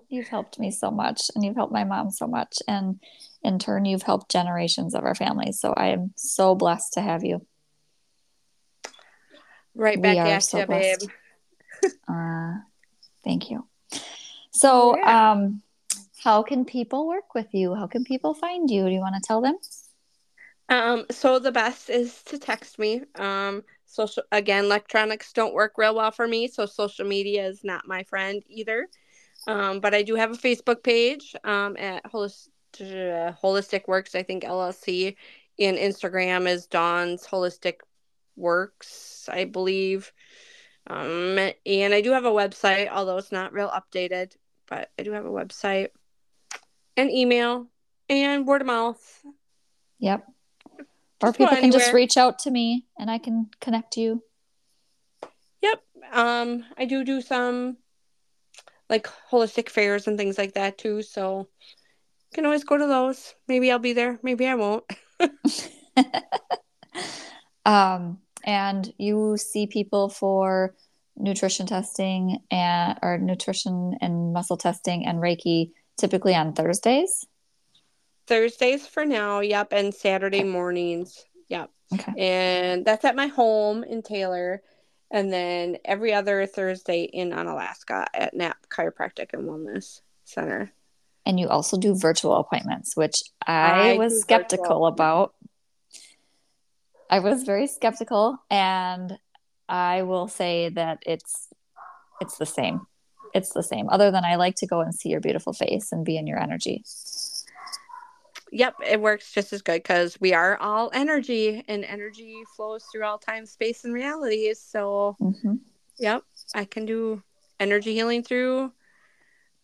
[0.09, 2.99] you've helped me so much and you've helped my mom so much and
[3.43, 5.61] in turn, you've helped generations of our families.
[5.61, 7.47] So I am so blessed to have you.
[9.75, 10.99] Right back at so you, babe.
[12.09, 12.55] uh,
[13.25, 13.67] thank you.
[14.51, 15.33] So, yeah.
[15.33, 15.63] um,
[16.23, 17.75] how can people work with you?
[17.75, 18.85] How can people find you?
[18.85, 19.57] Do you want to tell them?
[20.69, 23.03] Um, so the best is to text me.
[23.15, 27.89] Um, social again, electronics don't work real well for me, so social media is not
[27.89, 28.89] my friend either.
[29.47, 32.49] Um, but I do have a Facebook page um, at Holistic
[32.81, 35.17] uh, Holistic Works, I think LLC,
[35.59, 37.81] and Instagram is Dawn's Holistic
[38.37, 40.13] Works, I believe.
[40.87, 44.37] Um, and I do have a website, although it's not real updated,
[44.69, 45.89] but I do have a website
[46.97, 47.67] and email
[48.09, 49.23] and word of mouth.
[49.99, 50.27] Yep.
[51.23, 54.23] Or people can just reach out to me and I can connect you.
[55.63, 55.83] Yep.
[56.13, 57.77] Um, I do do some
[58.89, 61.03] like holistic fairs and things like that too.
[61.03, 63.35] So you can always go to those.
[63.49, 64.19] Maybe I'll be there.
[64.23, 64.85] Maybe I won't.
[67.67, 70.75] um, and you see people for
[71.17, 77.27] nutrition testing and or nutrition and muscle testing and Reiki typically on Thursdays.
[78.31, 79.41] Thursdays for now.
[79.41, 81.27] Yep, and Saturday mornings.
[81.49, 81.69] Yep.
[81.93, 82.13] Okay.
[82.17, 84.63] And that's at my home in Taylor.
[85.11, 90.71] And then every other Thursday in Onalaska at NAP Chiropractic and Wellness Center.
[91.27, 95.35] And you also do virtual appointments, which I, I was skeptical about.
[97.11, 99.19] I was very skeptical and
[99.69, 101.49] I will say that it's
[102.21, 102.87] it's the same.
[103.35, 103.89] It's the same.
[103.89, 106.41] Other than I like to go and see your beautiful face and be in your
[106.41, 106.85] energy.
[108.53, 113.05] Yep, it works just as good because we are all energy and energy flows through
[113.05, 114.61] all time, space, and realities.
[114.61, 115.55] So, mm-hmm.
[115.99, 116.25] yep,
[116.55, 117.23] I can do
[117.61, 118.73] energy healing through.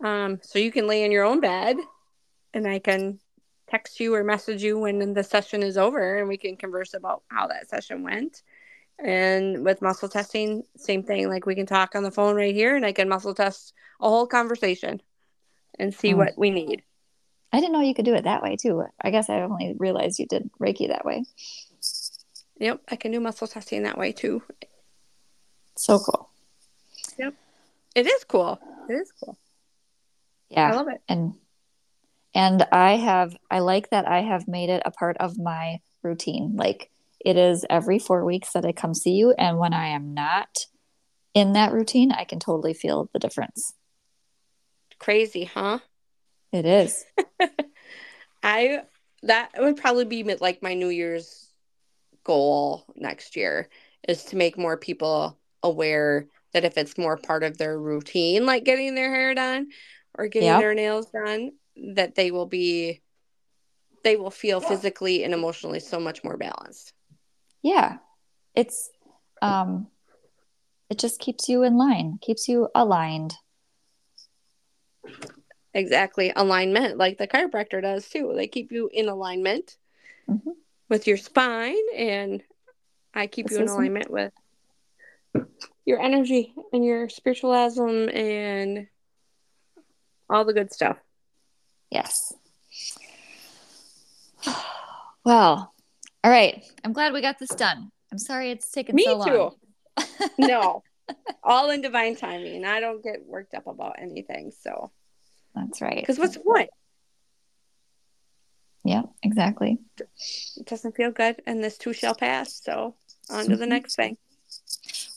[0.05, 1.77] Um, so you can lay in your own bed
[2.55, 3.19] and I can
[3.69, 7.23] text you or message you when the session is over and we can converse about
[7.29, 8.43] how that session went.
[8.99, 11.29] And with muscle testing, same thing.
[11.29, 14.09] Like we can talk on the phone right here, and I can muscle test a
[14.09, 15.03] whole conversation
[15.79, 16.17] and see mm.
[16.17, 16.83] what we need.
[17.53, 18.85] I didn't know you could do it that way too.
[19.01, 21.25] I guess I only realized you did Reiki that way.
[22.59, 24.43] Yep, I can do muscle testing that way too.
[25.77, 26.31] So cool.
[27.19, 27.35] Yep.
[27.95, 28.59] It is cool.
[28.89, 29.39] It is cool.
[30.49, 30.73] Yeah.
[30.73, 31.01] I love it.
[31.09, 31.35] And
[32.35, 36.57] and I have I like that I have made it a part of my routine.
[36.57, 36.91] Like
[37.21, 39.35] it is every four weeks that I come see you.
[39.39, 40.67] And when I am not
[41.35, 43.75] in that routine, I can totally feel the difference.
[44.99, 45.81] Crazy, huh?
[46.53, 47.05] It is.
[48.43, 48.83] I,
[49.23, 51.49] that would probably be like my New Year's
[52.25, 53.69] goal next year
[54.09, 58.65] is to make more people aware that if it's more part of their routine, like
[58.65, 59.69] getting their hair done
[60.17, 60.61] or getting yep.
[60.61, 61.53] their nails done,
[61.95, 63.03] that they will be,
[64.05, 66.93] they will feel physically and emotionally so much more balanced
[67.67, 67.97] yeah
[68.55, 68.91] it's
[69.43, 69.89] um
[70.89, 73.35] it just keeps you in line keeps you aligned
[75.77, 79.77] exactly alignment like the chiropractor does too they keep you in alignment
[80.29, 80.51] mm-hmm.
[80.89, 82.43] with your spine and
[83.15, 84.33] i keep this you in alignment with
[85.85, 88.87] your energy and your spiritualism and
[90.31, 90.97] all the good stuff
[91.91, 92.33] yes
[95.25, 95.73] well
[96.27, 96.65] all right.
[96.83, 97.93] I'm glad we got this done.
[98.11, 99.53] I'm sorry it's taken Me so long.
[99.97, 100.07] Too.
[100.39, 100.83] no.
[101.45, 102.65] All in divine timing.
[102.65, 104.51] I don't get worked up about anything.
[104.61, 104.91] So
[105.57, 106.01] that's right.
[106.01, 106.71] Because what's the point?
[108.85, 109.79] Yeah, exactly.
[109.99, 112.63] It doesn't feel good, and this too shall pass.
[112.63, 112.95] So
[113.31, 113.71] on to the mm-hmm.
[113.71, 114.17] next thing.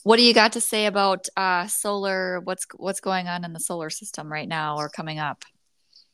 [0.02, 2.40] What do you got to say about uh, solar?
[2.40, 5.44] What's what's going on in the solar system right now or coming up?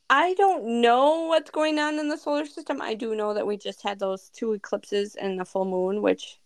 [0.09, 2.81] I don't know what's going on in the solar system.
[2.81, 6.39] I do know that we just had those two eclipses and the full moon, which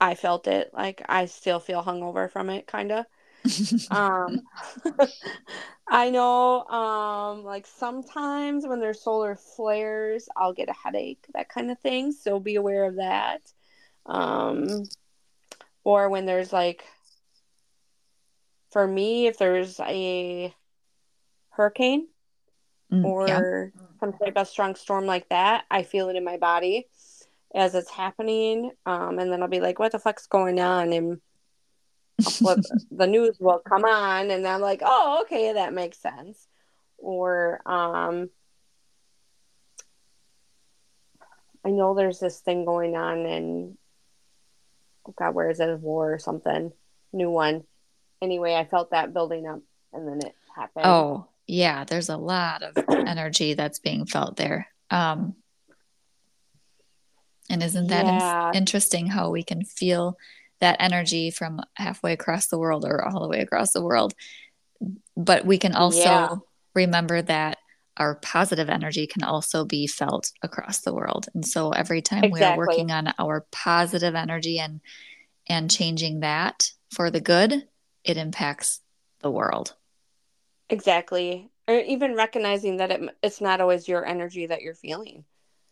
[0.00, 0.70] I felt it.
[0.74, 3.06] Like I still feel hungover from it, kind of.
[3.90, 4.42] Um,
[5.88, 11.70] I know, um, like sometimes when there's solar flares, I'll get a headache, that kind
[11.70, 12.12] of thing.
[12.12, 13.40] So be aware of that.
[14.06, 14.84] Um,
[15.84, 16.84] or when there's like,
[18.70, 20.54] for me, if there's a
[21.50, 22.08] hurricane
[22.92, 23.86] mm, or yeah.
[24.00, 26.86] some type of strong storm like that, I feel it in my body
[27.54, 28.72] as it's happening.
[28.84, 30.92] Um, and then I'll be like, what the fuck's going on?
[30.92, 31.20] And
[32.18, 36.46] the news will come on and I'm like, oh, okay, that makes sense.
[36.98, 38.28] Or um,
[41.64, 43.78] I know there's this thing going on and
[45.06, 45.78] oh God, where is it?
[45.78, 46.72] War or something?
[47.12, 47.64] New one.
[48.20, 49.60] Anyway, I felt that building up
[49.92, 50.86] and then it happened.
[50.86, 54.68] Oh, yeah, there's a lot of energy that's being felt there.
[54.90, 55.36] Um,
[57.48, 58.50] and isn't that yeah.
[58.50, 60.18] in- interesting how we can feel
[60.60, 64.14] that energy from halfway across the world or all the way across the world?
[65.16, 66.36] But we can also yeah.
[66.74, 67.58] remember that
[67.96, 71.26] our positive energy can also be felt across the world.
[71.34, 72.40] And so every time exactly.
[72.40, 74.80] we are working on our positive energy and
[75.48, 77.66] and changing that for the good,
[78.04, 78.80] it impacts
[79.20, 79.74] the world.
[80.68, 81.50] Exactly.
[81.66, 85.24] Or even recognizing that it, it's not always your energy that you're feeling.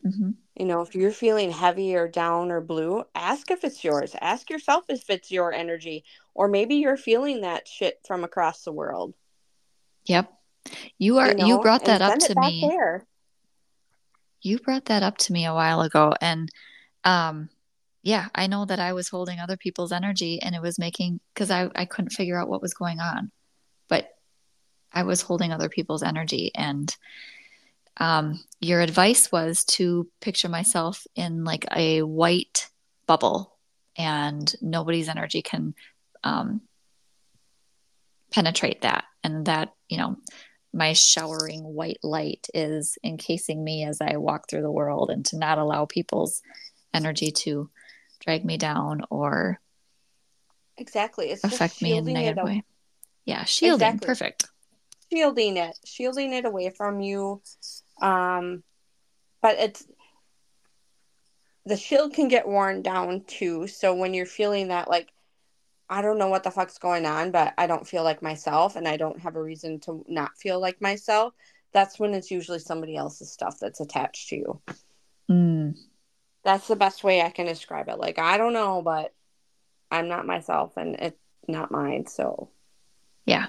[0.04, 0.30] Mm-hmm.
[0.56, 4.16] You know, if you're feeling heavy or down or blue, ask if it's yours.
[4.20, 6.04] Ask yourself if it's your energy.
[6.34, 9.14] Or maybe you're feeling that shit from across the world.
[10.06, 10.32] Yep.
[10.98, 12.66] You are you, know, you brought that up to me.
[12.66, 13.06] There.
[14.40, 16.48] You brought that up to me a while ago and
[17.04, 17.50] um
[18.02, 21.50] yeah, I know that I was holding other people's energy and it was making cuz
[21.50, 23.30] I I couldn't figure out what was going on.
[23.88, 24.08] But
[24.92, 26.50] I was holding other people's energy.
[26.54, 26.94] And
[27.98, 32.68] um, your advice was to picture myself in like a white
[33.06, 33.56] bubble
[33.96, 35.74] and nobody's energy can
[36.24, 36.60] um,
[38.32, 39.04] penetrate that.
[39.24, 40.16] And that, you know,
[40.72, 45.38] my showering white light is encasing me as I walk through the world and to
[45.38, 46.42] not allow people's
[46.92, 47.70] energy to
[48.20, 49.60] drag me down or
[50.76, 52.62] exactly it's affect me in a negative way.
[53.24, 54.06] Yeah, shielding, exactly.
[54.06, 54.48] perfect.
[55.10, 57.42] Shielding it, shielding it away from you.
[58.00, 58.62] Um,
[59.42, 59.86] but it's
[61.66, 63.66] the shield can get worn down too.
[63.66, 65.12] So when you're feeling that, like,
[65.88, 68.88] I don't know what the fuck's going on, but I don't feel like myself and
[68.88, 71.34] I don't have a reason to not feel like myself,
[71.72, 74.60] that's when it's usually somebody else's stuff that's attached to you.
[75.30, 75.76] Mm.
[76.44, 77.98] That's the best way I can describe it.
[77.98, 79.12] Like, I don't know, but
[79.90, 82.06] I'm not myself and it's not mine.
[82.06, 82.48] So,
[83.24, 83.46] yeah.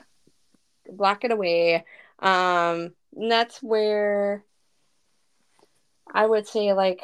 [0.92, 1.86] Block it away.
[2.20, 4.44] Um, that's where
[6.14, 7.02] I would say, like,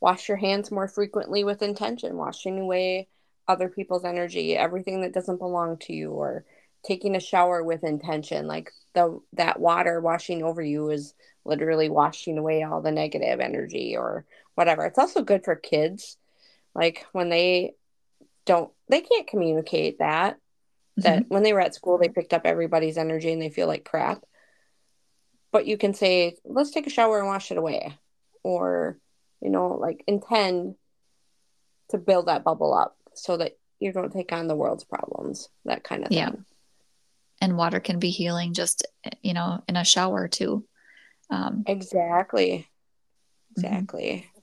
[0.00, 3.08] wash your hands more frequently with intention, washing away
[3.48, 6.44] other people's energy, everything that doesn't belong to you, or
[6.82, 8.46] taking a shower with intention.
[8.46, 11.14] Like the that water washing over you is
[11.44, 14.84] literally washing away all the negative energy or whatever.
[14.84, 16.16] It's also good for kids.
[16.74, 17.74] Like when they
[18.44, 20.38] don't they can't communicate that.
[20.98, 21.02] Mm-hmm.
[21.02, 23.84] That when they were at school they picked up everybody's energy and they feel like
[23.84, 24.24] crap.
[25.50, 27.96] But you can say, let's take a shower and wash it away.
[28.42, 28.98] Or
[29.40, 30.76] you know, like intend
[31.90, 35.82] to build that bubble up so that you don't take on the world's problems, that
[35.82, 36.18] kind of thing.
[36.18, 36.32] Yeah.
[37.40, 38.86] And water can be healing just,
[39.20, 40.64] you know, in a shower too.
[41.28, 42.68] Um, exactly.
[43.56, 44.04] Exactly.
[44.04, 44.38] Mm-hmm.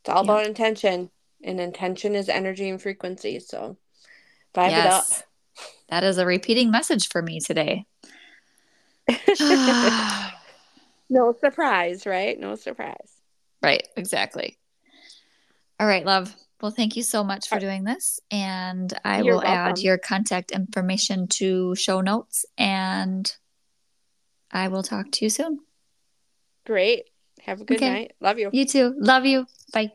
[0.00, 0.32] It's all yeah.
[0.32, 1.10] about intention,
[1.42, 3.40] and intention is energy and frequency.
[3.40, 3.76] So
[4.54, 4.84] vibe yes.
[4.84, 5.04] it up.
[5.88, 7.84] That is a repeating message for me today.
[11.10, 12.38] no surprise, right?
[12.38, 13.20] No surprise.
[13.62, 14.56] Right, exactly.
[15.78, 16.34] All right, love.
[16.60, 18.20] Well, thank you so much for doing this.
[18.30, 19.50] And I You're will welcome.
[19.50, 23.32] add your contact information to show notes and
[24.50, 25.60] I will talk to you soon.
[26.66, 27.06] Great.
[27.42, 27.90] Have a good okay.
[27.90, 28.12] night.
[28.20, 28.50] Love you.
[28.52, 28.94] You too.
[28.98, 29.46] Love you.
[29.72, 29.92] Bye.